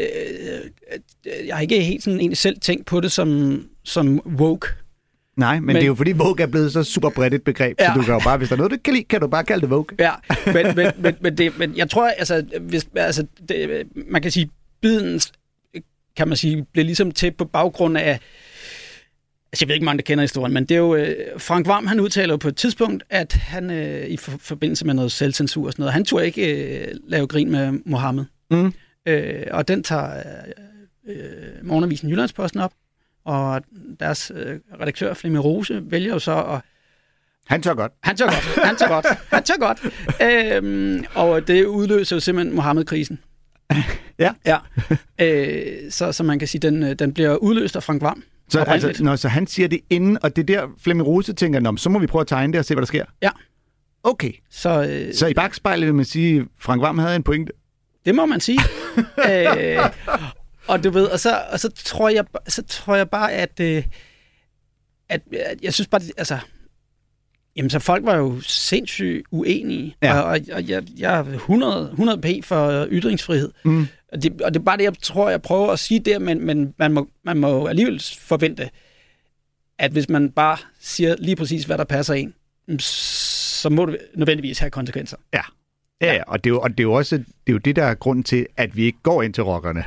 [1.26, 4.68] øh, jeg har ikke helt sådan egentlig selv tænkt på det som, som woke.
[5.38, 7.76] Nej, men, men det er jo fordi Vogue er blevet så super bredt et begreb,
[7.80, 7.86] ja.
[7.86, 9.44] så du kan jo bare, hvis der er noget, du kan lide, kan du bare
[9.44, 9.96] kalde det Vogue.
[10.00, 10.12] Ja,
[10.46, 14.50] men, men, men, men, det, men jeg tror, altså, hvis, altså det, man kan sige,
[14.82, 15.32] bidens,
[16.18, 18.20] kan man sige, bliver ligesom til på baggrund af,
[19.54, 20.96] Altså, jeg ved ikke, mange der kender historien, men det er jo...
[20.96, 24.86] Øh, Frank Varm, han udtaler jo på et tidspunkt, at han øh, i for, forbindelse
[24.86, 28.26] med noget selvcensur og sådan noget, han turde ikke øh, lave grin med Mohammed.
[28.52, 28.74] Mm.
[29.06, 30.24] Øh, og den tager
[31.08, 31.16] øh,
[31.64, 32.72] Morgenavisen Jyllandsposten op,
[33.26, 33.62] og
[34.00, 36.62] deres øh, redaktør, Flemming Rose, vælger jo så at...
[37.48, 37.92] Han tør godt.
[38.04, 38.66] Han tør godt.
[38.66, 39.06] Han tør godt.
[39.30, 39.80] Han tør godt.
[40.64, 43.20] Øhm, og det udløser jo simpelthen Mohammed-krisen.
[44.20, 44.34] Ja.
[44.46, 44.58] Ja.
[45.22, 48.24] Øh, så, så man kan sige, den, den bliver udløst af Frank Varm.
[48.50, 51.76] Så, altså, når, så han siger det inden, og det er der Flemming Rose tænker,
[51.78, 53.06] så må vi prøve at tegne det og se, hvad der sker.
[53.22, 53.30] Ja.
[54.04, 54.32] Okay.
[54.50, 57.54] Så, øh, Så i bagspejlet vil man sige, at Frank Varm havde en pointe.
[58.06, 58.60] Det må man sige.
[59.30, 59.80] øh,
[60.68, 63.84] og du ved, og så, og så tror jeg, så tror jeg bare, at, øh,
[65.09, 66.38] at, at jeg synes bare, altså,
[67.55, 70.20] jamen så folk var jo sindssygt uenige, Ja.
[70.20, 73.51] og, og, og jeg, jeg er 100, 100 p for ytringsfrihed.
[73.64, 73.88] Mm.
[74.12, 76.45] Og det, og det er bare det, jeg tror, jeg prøver at sige der, men,
[76.45, 78.70] men man, må, man må alligevel forvente,
[79.80, 82.34] at hvis man bare siger lige præcis, hvad der passer en,
[82.80, 85.18] så må det nødvendigvis have konsekvenser.
[85.34, 85.41] Ja.
[86.01, 86.24] Ja, ja.
[86.28, 87.93] Og, det er jo, og det er jo også det, er jo det, der er
[87.93, 89.84] grunden til, at vi ikke går ind til rockerne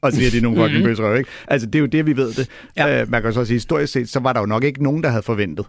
[0.00, 0.88] og siger, at de er nogle fucking Mhm.
[0.88, 1.30] bøsrøv, ikke?
[1.48, 2.48] Altså, det er jo det, vi ved det.
[2.76, 3.02] Ja.
[3.02, 5.08] Uh, man kan så sige, historisk set, så var der jo nok ikke nogen, der
[5.08, 5.66] havde forventet,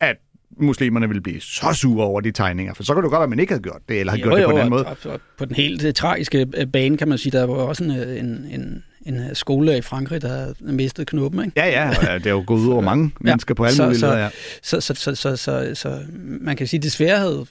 [0.00, 0.16] at
[0.60, 2.74] muslimerne ville blive så sure over de tegninger.
[2.74, 4.36] For så kunne det godt være, at man ikke havde gjort det, eller havde gjort
[4.38, 4.86] det på en anden måde.
[4.86, 7.84] Og, og på den helt øh, tragiske øh, bane, kan man sige, der var også
[7.84, 11.52] en, øh, en, en, en øh, skole i Frankrig, der havde mistet knuppen, ikke?
[11.56, 14.06] Ja, ja, det er jo gået ud over mange mennesker på alle så, mulige så,
[14.06, 14.28] leder, ja.
[14.62, 15.98] så, så, så, så, så, så,
[16.40, 17.46] man kan sige, desværre havde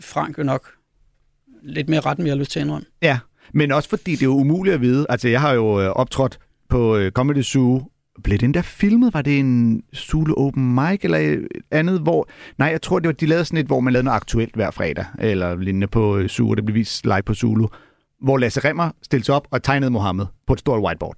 [0.00, 0.68] Frank jo nok
[1.62, 2.86] lidt mere ret, end vi har lyst til at indrømme.
[3.02, 3.18] Ja,
[3.54, 5.06] men også fordi det er jo umuligt at vide.
[5.08, 6.38] Altså, jeg har jo øh, optrådt
[6.68, 7.82] på øh, Comedy Zoo.
[8.24, 9.14] Blev den der filmet?
[9.14, 12.00] Var det en Zulu Open Mic eller øh, andet?
[12.00, 12.28] Hvor...
[12.58, 14.70] Nej, jeg tror, det var, de lavede sådan et, hvor man lavede noget aktuelt hver
[14.70, 17.66] fredag, eller lignende på Zulu, Zoo, det blev vist live på Zulu,
[18.22, 21.16] hvor Lasse Remmer stillede sig op og tegnede Mohammed på et stort whiteboard.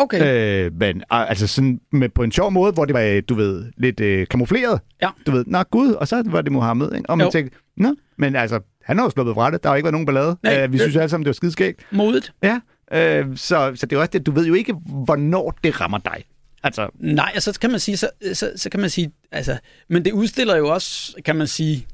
[0.00, 0.66] Okay.
[0.66, 3.34] Øh, men ah, altså sådan med, på en sjov måde, hvor det var, øh, du
[3.34, 4.80] ved, lidt øh, kamufleret.
[5.02, 5.08] Ja.
[5.26, 7.10] Du ved, nå gud, og så var det Mohammed, ikke?
[7.10, 7.30] Og man Jo.
[7.30, 9.62] tænkte, nå, men altså, han har jo sluppet fra det.
[9.62, 10.36] Der har jo ikke været nogen ballade.
[10.42, 11.80] Nej, øh, vi det- synes alle sammen, det var skideskægt.
[11.90, 12.32] Modigt.
[12.42, 12.60] Ja,
[12.92, 14.72] øh, så, så det er også det, du ved jo ikke,
[15.04, 16.24] hvornår det rammer dig.
[16.62, 20.04] Altså, Nej, og så kan man sige, så, så, så kan man sige, altså, men
[20.04, 21.86] det udstiller jo også, kan man sige,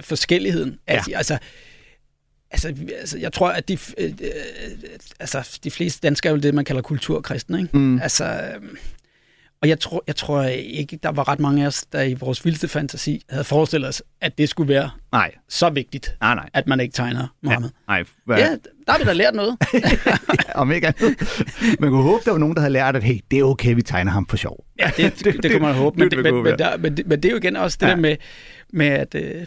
[0.00, 0.78] forskelligheden.
[0.88, 0.92] Ja.
[0.94, 1.38] Altså, altså,
[2.54, 4.10] altså, altså, jeg tror, at de, øh, øh,
[5.20, 7.78] altså, de fleste danskere er jo det, man kalder kulturkristne, ikke?
[7.78, 8.00] Mm.
[8.02, 8.62] Altså, øh,
[9.62, 12.44] og jeg tror, jeg tror ikke, der var ret mange af os, der i vores
[12.44, 16.50] vildeste fantasi havde forestillet os, at det skulle være nej, så vigtigt, nej, nej.
[16.54, 17.70] at man ikke tegner Mohammed.
[17.88, 18.48] nej hvad, Ja,
[18.86, 19.56] der har vi da lært noget.
[20.54, 21.16] om ikke andet.
[21.80, 23.82] Man kunne håbe, der var nogen, der havde lært, at hey, det er okay, vi
[23.82, 24.64] tegner ham for sjov.
[24.78, 25.98] Ja, det, det, det, det kunne man håbe.
[26.00, 27.90] Men, det men, men, der, men, det, men det er jo igen også det Ja.
[27.90, 27.94] ja.
[27.96, 28.16] der med,
[28.72, 29.46] med at, øh,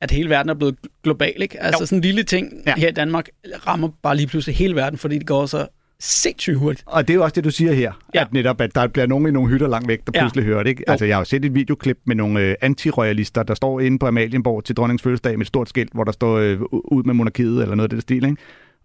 [0.00, 1.32] at hele verden er blevet global.
[1.36, 1.62] Ikke?
[1.62, 1.86] Altså Jo.
[1.86, 2.74] sådan en lille ting Ja.
[2.76, 3.28] her i Danmark
[3.66, 5.66] rammer bare lige pludselig hele verden, fordi det går så
[6.00, 6.84] sindssygt hurtigt.
[6.86, 7.80] Og det er jo også det, du siger her,
[8.14, 8.18] ja.
[8.20, 8.20] Ja.
[8.24, 10.20] at netop, at der bliver nogen i nogle hytter langt væk, der Ja.
[10.20, 10.70] pludselig hører det.
[10.70, 10.84] Ikke?
[10.88, 10.92] Jo.
[10.92, 14.06] Altså, jeg har jo set et videoklip med nogle øh, antiroyalister, der står inde på
[14.06, 17.62] Amalienborg til dronningens fødselsdag med et stort skilt, hvor der står øh, ud med monarkiet
[17.62, 18.36] eller noget af det stil, ikke?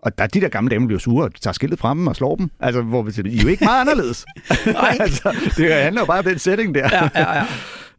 [0.03, 2.49] Og der, de der gamle damer bliver sure og tager skiltet frem og slår dem.
[2.59, 4.25] Altså, hvor vi siger, I er jo ikke meget anderledes.
[4.99, 6.89] altså, det handler jo bare om den setting der.
[6.91, 7.45] Ja, ja, ja.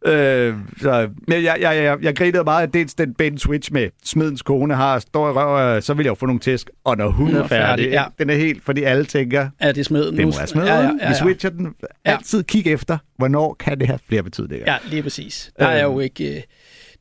[0.05, 3.89] Øh, så, men jeg, jeg, jeg, jeg grinede meget af dels den Ben Switch med
[4.03, 6.69] smedens kone har står i røv, øh, så vil jeg jo få nogle tæsk.
[6.83, 8.03] Og når hun, Hun er færdig, færdig, ja.
[8.19, 10.17] den er helt, fordi alle tænker, Ja, det er smeden.
[10.17, 10.67] det må være smeden.
[10.67, 11.13] Ja, ja, ja, Vi ja.
[11.13, 11.73] switcher den.
[12.05, 14.71] Altid kig efter, hvornår kan det have flere betydninger.
[14.71, 15.51] Ja, lige præcis.
[15.59, 16.35] Der er jo ikke...
[16.35, 16.41] øh,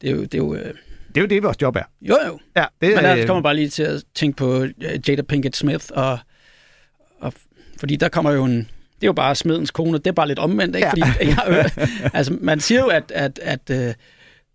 [0.03, 0.23] Det er jo...
[0.23, 0.65] Det er jo øh,
[1.09, 1.83] Det er jo det, vores job er.
[2.03, 2.39] Jo, jo.
[2.57, 4.71] Ja, det Men er, der kommer bare lige til at tænke på øh,
[5.09, 6.19] Jada Pinkett Smith, og,
[7.21, 7.33] og
[7.81, 8.69] fordi der kommer jo en...
[9.03, 10.87] Det er jo bare smedens kone, det er bare lidt omvendt, ikke?
[10.87, 10.91] Ja.
[10.91, 11.71] Fordi, jeg,
[12.15, 13.97] altså, man siger jo, at, at, at, at,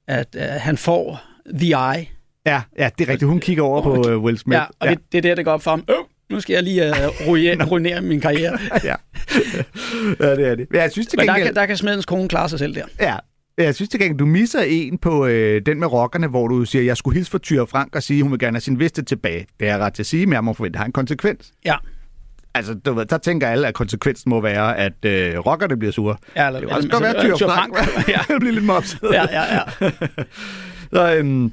[0.07, 1.21] at, at han får
[1.53, 2.07] the eye.
[2.45, 3.29] Ja, ja, det er rigtigt.
[3.29, 4.55] Hun kigger over på uh, Will Smith.
[4.55, 5.83] Ja, og Det, det er der, det går op for ham.
[5.89, 5.95] Øh,
[6.29, 8.57] nu skal jeg lige uh, ruinere, ruinere min karriere.
[8.83, 8.95] ja.
[10.19, 10.67] ja, det er det.
[10.71, 11.47] Men jeg synes til Men der gengæld...
[11.47, 12.85] kan, der kan smedens kone klare sig selv der.
[12.99, 13.15] Ja,
[13.57, 16.83] jeg synes til gengæld, du misser en på øh, den med rockerne, hvor du siger,
[16.83, 19.45] jeg skulle hilse for Tyre Frank og sige, hun vil gerne have sin veste tilbage.
[19.59, 21.51] Det er ret til at sige, men jeg må forvente, at har en konsekvens.
[21.65, 21.75] Ja.
[22.53, 26.15] Altså, du ved, der tænker alle, at konsekvensen må være, at øh, rockerne bliver sure.
[26.35, 28.07] Ja, eller, det kan også godt være, Tyre Frank, Frank.
[28.29, 28.37] ja.
[28.39, 28.99] bliver lidt mopset.
[29.03, 29.89] Ja, ja, ja.
[30.93, 31.51] Så, øhm,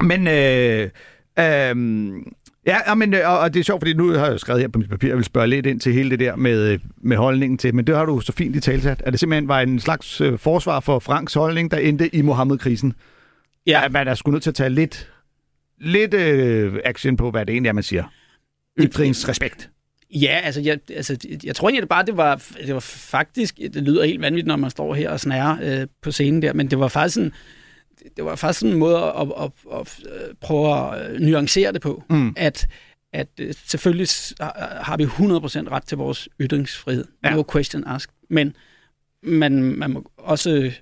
[0.00, 0.90] men, øh,
[1.38, 2.32] øhm,
[2.66, 4.78] ja, men, øh, og, og det er sjovt, fordi nu har jeg skrevet her på
[4.78, 7.74] mit papir, jeg vil spørge lidt ind til hele det der med, med holdningen til,
[7.74, 9.02] men det har du så fint i talsat.
[9.06, 12.92] Er det simpelthen var en slags øh, forsvar for Franks holdning, der endte i Mohammed-krisen?
[13.66, 13.84] Ja.
[13.84, 15.12] At man er sgu nødt til at tage lidt,
[15.80, 18.04] lidt øh, action på, hvad det egentlig er, man siger.
[18.80, 19.70] Ytringsrespekt.
[20.10, 23.82] Ja, altså jeg, altså, jeg tror egentlig det bare, det var, det var faktisk, det
[23.82, 26.78] lyder helt vanvittigt, når man står her og snærer øh, på scenen der, men det
[26.78, 27.32] var faktisk sådan,
[28.16, 32.02] det var faktisk sådan en måde at, at, at, at prøve at nuancere det på,
[32.10, 32.34] mm.
[32.36, 32.68] at,
[33.12, 34.08] at øh, selvfølgelig
[34.60, 35.08] har vi 100%
[35.70, 37.04] ret til vores ytringsfrihed.
[37.24, 37.30] Ja.
[37.30, 38.12] No question asked.
[38.30, 38.56] Men
[39.22, 40.72] man, man må også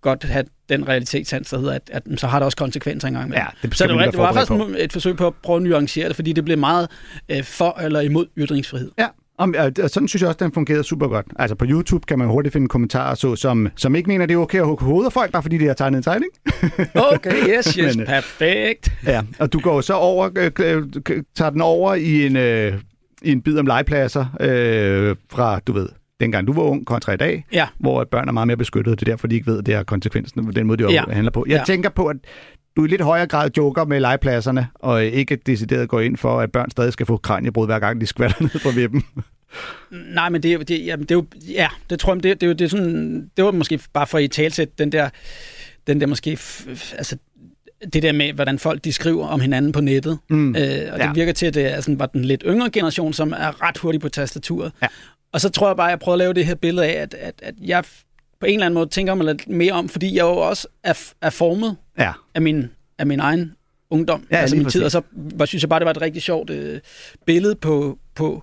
[0.00, 3.36] godt have den realitetssans, der hedder, at, at så har det også konsekvenser engang med.
[3.36, 6.08] Ja, det så det var, det var faktisk et forsøg på at prøve at nuancere
[6.08, 6.88] det, fordi det blev meget
[7.28, 8.90] øh, for eller imod ytringsfrihed.
[8.98, 9.06] Ja,
[9.38, 11.26] og, og sådan synes jeg også, den fungerede super godt.
[11.38, 14.38] Altså på YouTube kan man hurtigt finde kommentarer, så, som, som ikke mener, det er
[14.38, 16.30] okay at hugge hovedet af folk, bare fordi de har tegnet en tegning.
[17.14, 18.92] okay, yes, yes, Men, perfekt.
[19.06, 20.82] Ja, og du går så over, øh,
[21.34, 22.80] tager den over i en, øh,
[23.22, 25.88] i en bid om legepladser øh, fra, du ved,
[26.20, 27.66] dengang du var ung kontra i dag, ja.
[27.78, 29.00] hvor børn er meget mere beskyttet.
[29.00, 31.04] Det er derfor, de ikke ved, at det er konsekvensen, den måde, de ja.
[31.10, 31.44] handler på.
[31.48, 31.64] Jeg ja.
[31.64, 32.16] tænker på, at
[32.76, 36.52] du i lidt højere grad joker med legepladserne, og ikke decideret går ind for, at
[36.52, 39.04] børn stadig skal få kranjebrud, hver gang de skvatter ned fra vippen.
[39.90, 42.64] Nej, men det, det, jamen, det er jo, ja, det tror jeg, det, det, det,
[42.64, 45.08] er sådan, det var måske bare for at i talsæt den der,
[45.86, 46.38] den der måske,
[46.92, 47.16] altså,
[47.92, 50.18] det der med, hvordan folk de skriver om hinanden på nettet.
[50.28, 50.48] Mm.
[50.48, 50.62] Øh,
[50.92, 51.06] og ja.
[51.06, 53.78] det virker til, at det er sådan, var den lidt yngre generation, som er ret
[53.78, 54.72] hurtig på tastaturet.
[54.82, 54.86] Ja.
[55.34, 57.14] Og så tror jeg bare, at jeg prøver at lave det her billede af, at,
[57.14, 57.84] at, at jeg
[58.40, 61.12] på en eller anden måde tænker mig lidt mere om, fordi jeg jo også er,
[61.20, 62.12] er formet ja.
[62.34, 62.66] af, min,
[62.98, 63.52] af min egen
[63.90, 64.84] ungdom, ja, altså min tid.
[64.84, 66.80] Og så var, synes jeg bare, det var et rigtig sjovt øh,
[67.26, 68.42] billede på, på,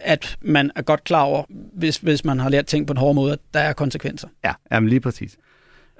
[0.00, 3.14] at man er godt klar over, hvis, hvis man har lært ting på en hård
[3.14, 4.28] måde, at der er konsekvenser.
[4.44, 5.36] Ja, jamen lige præcis.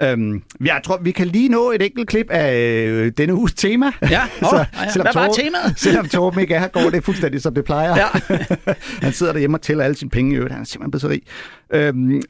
[0.03, 3.87] Øhm, jeg tror, vi kan lige nå et enkelt klip af øh, denne uges tema.
[4.03, 5.03] Ja, oh, så, ja.
[5.03, 5.75] hvad var Torben, temaet?
[5.81, 7.97] selvom Torben ikke er her, går det fuldstændig, som det plejer.
[7.97, 8.37] Ja.
[9.07, 10.53] han sidder derhjemme og tæller alle sine penge i øvrigt.
[10.53, 11.23] Han er simpelthen blevet så rig.
[11.73, 12.23] Øhm,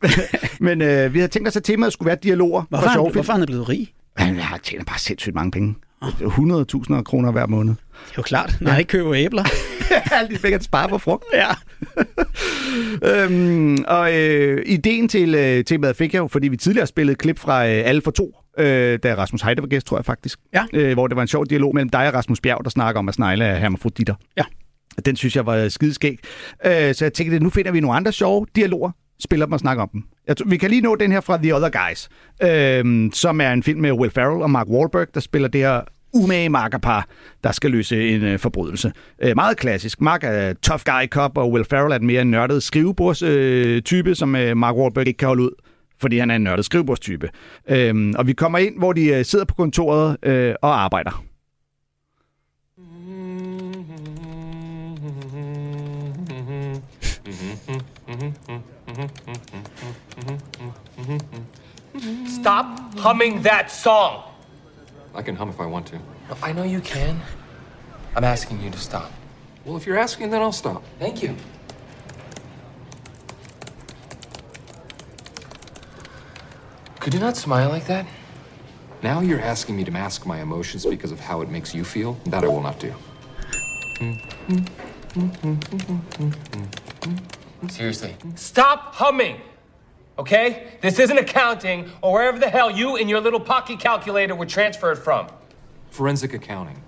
[0.60, 2.62] men øh, vi havde tænkt os, at temaet skulle være dialoger.
[2.68, 3.92] Hvorfor, han, hvorfor han er blevet rig?
[4.16, 5.74] Han har tjener bare sindssygt mange penge.
[6.02, 7.74] 100.000 kroner hver måned.
[8.09, 8.72] Det er jo klart, når ja.
[8.72, 9.44] jeg ikke køber æbler.
[10.16, 11.24] Alle de penge, han sparer på frugt.
[11.34, 11.48] Ja.
[13.24, 17.18] øhm, og øh, ideen til øh, temaet fik jeg jo, fordi vi tidligere spillede et
[17.18, 20.38] klip fra øh, Alle for to, øh, da Rasmus Heide var gæst, tror jeg faktisk.
[20.55, 20.64] Ja.
[20.72, 23.09] Øh, hvor det var en sjov dialog mellem dig og Rasmus Bjerg, der snakker om
[23.09, 24.14] at snegle af hermafroditter.
[24.36, 24.42] Ja.
[25.05, 26.18] Den synes jeg var skideskæg.
[26.66, 28.90] Øh, så jeg tænkte, nu finder vi nogle andre sjove dialoger,
[29.20, 30.03] spiller dem og snakker om dem.
[30.26, 32.09] Jeg tror, vi kan lige nå den her fra The Other Guys,
[32.42, 35.80] øh, som er en film med Will Ferrell og Mark Wahlberg, der spiller det her
[36.12, 37.08] umage makkerpar,
[37.44, 38.92] der skal løse en øh, forbrydelse.
[39.22, 40.00] Øh, meget klassisk.
[40.00, 44.36] Mark er tough guy cop, og Will Ferrell er den mere nørdede skrivebordstype, øh, som
[44.36, 45.50] øh, Mark Wahlberg ikke kan holde ud
[46.00, 47.30] fordi han er en nørdet skrivebordstype.
[47.68, 51.24] Øh, og vi kommer ind, hvor de øh, sidder på kontoret øh, og arbejder.
[62.40, 62.64] Stop
[63.04, 64.29] humming that song.
[65.14, 65.98] I can hum if I want to.
[66.42, 67.20] I know you can.
[68.14, 69.11] I'm asking you to stop.
[69.64, 70.82] Well, if you're asking, then I'll stop.
[70.98, 71.36] Thank you.
[77.00, 78.06] Could you not smile like that?
[79.02, 82.14] Now you're asking me to mask my emotions because of how it makes you feel.
[82.26, 82.94] That I will not do.
[87.68, 89.40] Seriously, stop humming!
[90.20, 90.68] Okay?
[90.82, 94.98] This isn't accounting or wherever the hell you and your little pocket calculator were transferred
[94.98, 95.28] from.
[95.88, 96.78] Forensic accounting.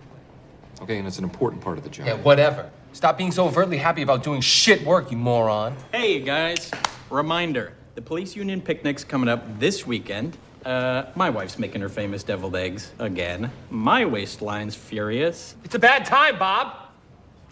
[0.82, 2.06] Okay, and it's an important part of the job.
[2.06, 2.70] Yeah, whatever.
[2.92, 5.74] Stop being so overtly happy about doing shit work, you moron.
[5.92, 6.70] Hey, guys.
[7.08, 10.36] Reminder the police union picnic's coming up this weekend.
[10.66, 13.50] Uh, my wife's making her famous deviled eggs again.
[13.70, 15.56] My waistline's furious.
[15.64, 16.76] It's a bad time, Bob.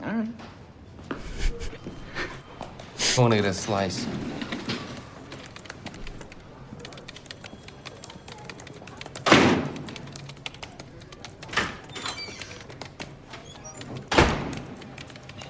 [0.03, 0.28] All right.
[1.11, 4.07] I want to get a slice.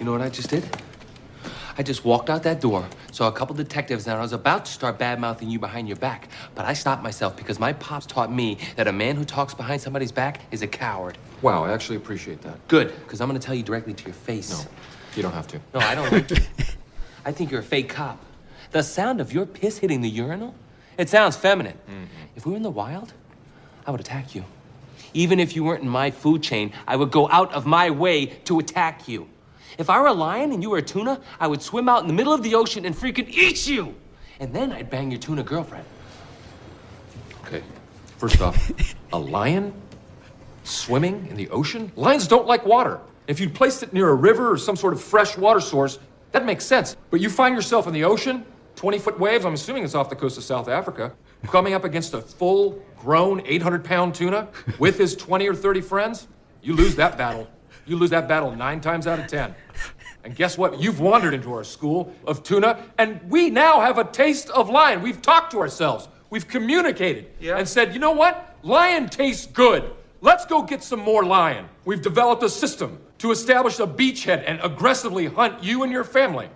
[0.01, 0.65] You know what I just did?
[1.77, 4.73] I just walked out that door, saw a couple detectives, and I was about to
[4.73, 6.29] start bad mouthing you behind your back.
[6.55, 9.83] But I stopped myself because my pops taught me that a man who talks behind
[9.83, 11.19] somebody's back is a coward.
[11.43, 12.67] Wow, I actually appreciate that.
[12.67, 14.51] Good, because I'm going to tell you directly to your face.
[14.51, 14.71] No,
[15.17, 15.61] you don't have to.
[15.75, 16.31] No, I don't like.
[17.27, 18.19] I think you're a fake cop.
[18.71, 20.55] The sound of your piss hitting the urinal,
[20.97, 21.77] it sounds feminine.
[21.87, 22.05] Mm-hmm.
[22.37, 23.13] If we were in the wild,
[23.87, 24.47] I would attack you.
[25.13, 28.27] Even if you weren't in my food chain, I would go out of my way
[28.27, 29.29] to attack you.
[29.79, 32.09] If I were a lion and you were a tuna, I would swim out in
[32.09, 33.95] the middle of the ocean and freaking eat you.
[34.41, 35.85] And then I'd bang your tuna girlfriend.
[37.45, 37.62] Okay,
[38.18, 38.71] first off,
[39.12, 39.73] a lion
[40.64, 41.93] swimming in the ocean?
[41.97, 43.01] Lions don't like water.
[43.27, 45.99] If you'd placed it near a river or some sort of fresh water source,
[46.33, 46.97] that makes sense.
[47.11, 48.45] But you find yourself in the ocean,
[48.77, 51.12] 20 foot waves, I'm assuming it's off the coast of South Africa,
[51.45, 54.49] coming up against a full grown 800 pound tuna
[54.79, 56.29] with his 20 or 30 friends,
[56.62, 57.49] you lose that battle.
[57.87, 59.55] You lose that battle nine times out of 10.
[60.24, 60.81] And guess what?
[60.81, 65.03] You've wandered into our school of tuna, and we now have a taste of lion.
[65.03, 68.57] We've talked to ourselves, we've communicated, and said, you know what?
[68.62, 69.91] Lion tastes good.
[70.20, 71.66] Let's go get some more lion.
[71.87, 76.49] We've developed a system to establish a beachhead and aggressively hunt you and your family.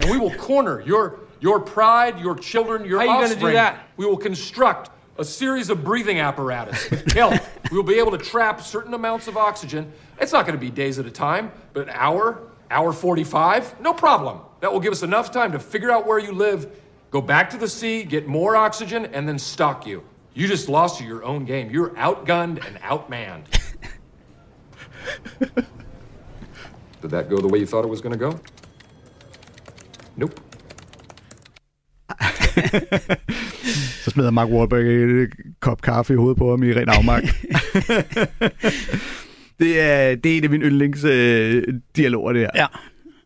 [0.00, 3.88] And we will corner your your pride, your children, your How you gonna do that?
[3.96, 7.34] We will construct a series of breathing apparatus with kelp.
[7.70, 9.92] we will be able to trap certain amounts of oxygen.
[10.20, 13.92] It's not going to be days at a time, but an hour, hour 45, no
[13.92, 14.40] problem.
[14.60, 16.70] That will give us enough time to figure out where you live,
[17.10, 20.02] go back to the sea, get more oxygen, and then stalk you.
[20.34, 21.70] You just lost your own game.
[21.70, 23.44] You're outgunned and outmanned.
[27.00, 28.38] Did that go the way you thought it was going to go?
[30.16, 30.40] Nope.
[34.04, 35.30] Så smider Mark Wahlberg et
[35.60, 37.26] kop kaffe i hovedet på ham i ren afmagt.
[39.60, 42.50] det, er, det er en af mine yndlingsdialoger, det her.
[42.54, 42.66] Ja.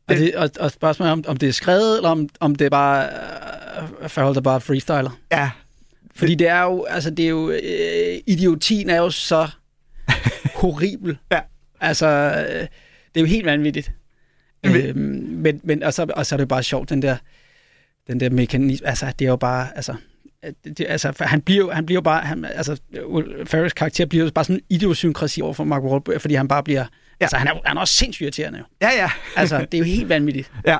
[0.09, 2.65] Og, det, og, og spørgsmålet er, om, om det er skrevet, eller om, om det
[2.65, 3.09] er bare
[4.03, 5.19] øh, forhold, der bare freestyler.
[5.33, 5.51] Ja.
[6.15, 9.49] Fordi det er jo, altså det er jo, øh, idiotien er jo så
[10.55, 11.19] horribel.
[11.33, 11.41] Ja.
[11.83, 12.67] Altså, øh,
[13.15, 13.93] det er jo helt vanvittigt.
[14.67, 17.17] Øh, men, men og, så, og så er det jo bare sjovt, den der,
[18.07, 19.95] den der mekanisme, altså det er jo bare, altså,
[20.65, 22.81] det, altså han bliver han bliver bare, han, altså
[23.47, 26.63] Ferrells karakter bliver jo bare sådan en idiosynkrasi over for Mark Wahlberg, fordi han bare
[26.63, 26.87] bliver, ja.
[27.21, 28.65] altså han er, han er også sindssygt irriterende jo.
[28.83, 29.11] Ja, ja.
[29.37, 30.53] Altså, det er jo helt vanvittigt.
[30.67, 30.79] Ja,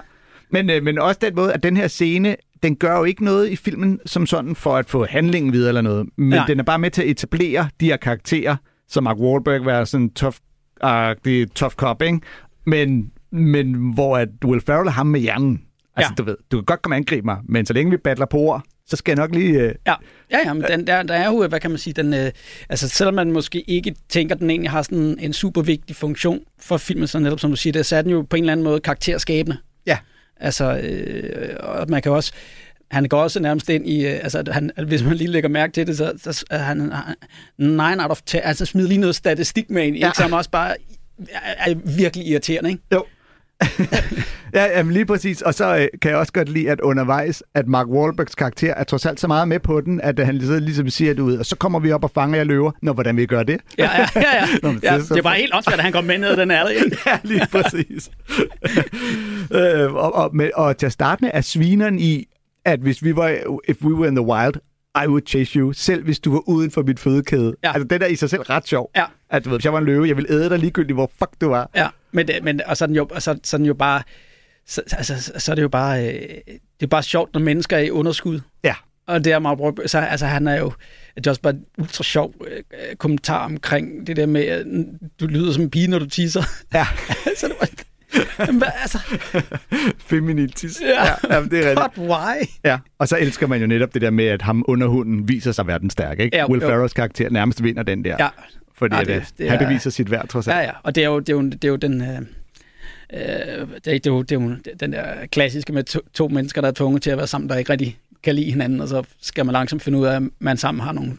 [0.51, 3.49] men, øh, men også den måde, at den her scene, den gør jo ikke noget
[3.49, 6.47] i filmen som sådan for at få handlingen videre eller noget, men Nej.
[6.47, 8.57] den er bare med til at etablere de her karakterer,
[8.89, 10.37] som Mark Wahlberg var sådan en tough,
[10.85, 12.21] uh, tough cop, ikke?
[12.67, 15.63] Men, men hvor at Will Ferrell er ham med hjernen.
[16.01, 16.23] Altså, ja.
[16.23, 18.39] du ved, du kan godt komme og angribe mig, men så længe vi battler på
[18.39, 19.61] ord, så skal jeg nok lige...
[19.61, 19.75] Øh...
[19.87, 19.95] Ja,
[20.31, 22.31] ja, ja men den, der, der er jo, hvad kan man sige, den, øh,
[22.69, 26.41] altså selvom man måske ikke tænker, at den egentlig har sådan en super vigtig funktion
[26.59, 28.53] for filmen, så netop som du siger, det, så er den jo på en eller
[28.53, 29.57] anden måde karakterskabende.
[29.87, 29.99] Ja.
[30.37, 32.33] Altså, øh, og man kan også,
[32.91, 35.87] han går også nærmest ind i, øh, altså han, hvis man lige lægger mærke til
[35.87, 37.15] det, så, så er han, han
[37.59, 39.97] 9 out of 10, altså smider lige noget statistik med ind.
[39.97, 40.07] Ja.
[40.07, 40.77] ikke, som også bare
[41.33, 42.83] er, er virkelig irriterende, ikke?
[42.93, 43.05] Jo.
[44.55, 45.43] ja, jamen lige præcis.
[45.43, 48.85] Og så øh, kan jeg også godt lide, at undervejs, at Mark Wahlbergs karakter er
[48.85, 51.57] trods alt så meget med på den, at han ligesom, siger det ud, og så
[51.57, 52.73] kommer vi op og fanger jer løver.
[52.83, 53.61] Nå, hvordan vi gør det?
[53.79, 54.21] Ja, ja, ja.
[54.37, 54.47] ja.
[54.63, 56.97] Nå, ja så- det er bare helt åndssvagt, at han kom med ned den ikke?
[57.07, 58.11] ja, lige præcis.
[59.53, 62.27] øh, og, og, med, og til at starte med er svineren i,
[62.65, 63.29] at hvis vi var,
[63.69, 64.55] if we were in the wild,
[65.05, 67.55] I would chase you, selv hvis du var uden for mit fødekæde.
[67.65, 67.73] Ja.
[67.73, 68.91] Altså, det der er i sig selv ret sjov.
[68.97, 69.05] Ja.
[69.31, 71.31] At du ved, hvis jeg var en løve, jeg ville æde dig ligegyldigt, hvor fuck
[71.41, 71.71] du var.
[71.75, 74.03] Ja, men, men og så den jo, og så, så den jo bare,
[74.67, 76.23] så, altså, så er det jo bare, øh,
[76.81, 78.41] det er bare sjovt, når mennesker er i underskud.
[78.65, 78.75] Ja.
[79.07, 80.73] Og det er meget brugt, så altså han er jo,
[81.17, 84.67] det er også bare ultra sjov øh, kommentar omkring det der med, at
[85.21, 86.43] du lyder som en pige, når du tisser.
[86.75, 86.87] Ja.
[87.41, 87.69] så det var,
[88.39, 88.99] Jamen, altså,
[90.09, 90.81] Feminitis.
[90.81, 91.05] Ja.
[91.05, 91.95] ja jamen, det er rigtigt.
[91.95, 92.49] but why?
[92.65, 95.53] Ja, og så elsker man jo netop det der med, at ham under hunden viser
[95.53, 96.37] sig verden stærk, ikke?
[96.37, 96.61] Ja, Will.
[96.61, 98.17] Ferrells karakter nærmest vinder den der.
[98.19, 98.29] Ja.
[98.81, 100.57] Fordi Ja, det- øh, det han er- beviser sit værd, trods alt.
[100.57, 102.01] Ja, ja, og det er jo, det er jo, det er jo den...
[102.03, 102.19] Øh, øh,
[103.19, 106.61] det, er, det, er jo, det er jo den der klassiske med to, to mennesker,
[106.61, 109.03] der er tvunget til at være sammen, der ikke rigtig kan lide hinanden, og så
[109.21, 111.13] skal man langsomt finde ud af, at man sammen har nogle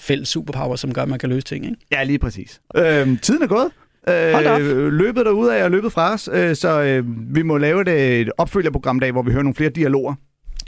[0.00, 1.76] fælles superpower, som gør, at man kan løse ting, ikke?
[1.92, 2.60] Ja, lige præcis.
[2.76, 3.70] Øhm, tiden er gået.
[4.08, 7.04] Øh, løbet derude af er løbet fra os, øh, så øh,
[7.34, 10.14] vi må lave et, et opfølgerprogram dag, hvor vi hører nogle flere dialoger.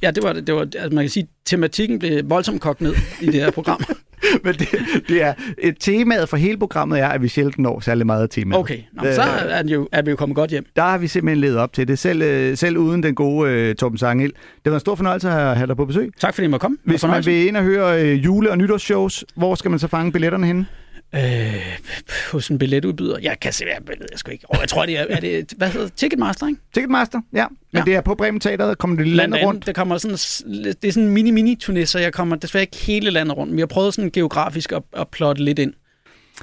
[0.02, 0.46] Ja, det var det.
[0.46, 3.80] det var, altså man kan sige, tematikken blev voldsomt kogt ned i det her program.
[4.44, 4.68] Men det,
[5.08, 8.28] det er, et temaet for hele programmet er, at vi sjældent når særlig meget af
[8.28, 8.60] temaet.
[8.60, 10.66] Okay, Nå, men så er, jo, er vi jo kommet godt hjem.
[10.76, 13.74] Der har vi simpelthen levet op til det, selv, øh, selv uden den gode øh,
[13.74, 14.32] Torben Sangel.
[14.64, 16.10] Det var en stor fornøjelse at have, have dig på besøg.
[16.20, 16.76] Tak fordi I måtte komme.
[16.84, 20.12] Hvis man vil ind og høre øh, jule- og nytårsshows, hvor skal man så fange
[20.12, 20.66] billetterne henne?
[21.14, 21.78] Øh,
[22.32, 23.18] hos en billetudbyder.
[23.22, 24.44] Jeg kan se, jeg ved jeg sgu ikke.
[24.48, 25.88] Oh, jeg tror, det er, er det, hvad hedder?
[25.96, 26.60] Ticketmaster, ikke?
[26.74, 27.46] Ticketmaster, ja.
[27.72, 27.84] Men ja.
[27.84, 29.66] det er på Bremen Teateret, kommer det landet rundt.
[29.66, 30.16] det kommer sådan,
[30.82, 33.50] det er sådan en mini-mini-turné, så jeg kommer desværre ikke hele landet rundt.
[33.50, 35.72] Men jeg har prøvet sådan geografisk at, at plotte lidt ind.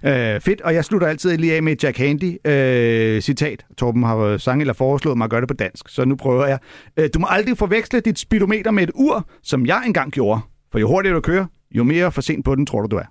[0.03, 3.65] Øh, fedt, og jeg slutter altid lige af med Jack Handy øh, citat.
[3.77, 6.47] Torben har øh, sang eller foreslået mig at gøre det på dansk, så nu prøver
[6.47, 6.59] jeg.
[6.97, 10.41] Øh, du må aldrig forveksle dit speedometer med et ur, som jeg engang gjorde.
[10.71, 13.05] For jo hurtigere du kører, jo mere for sent på den tror du, du er.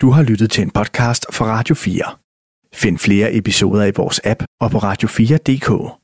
[0.00, 2.16] Du har lyttet til en podcast fra Radio 4.
[2.74, 5.94] Find flere episoder i vores app og på radio4.dk.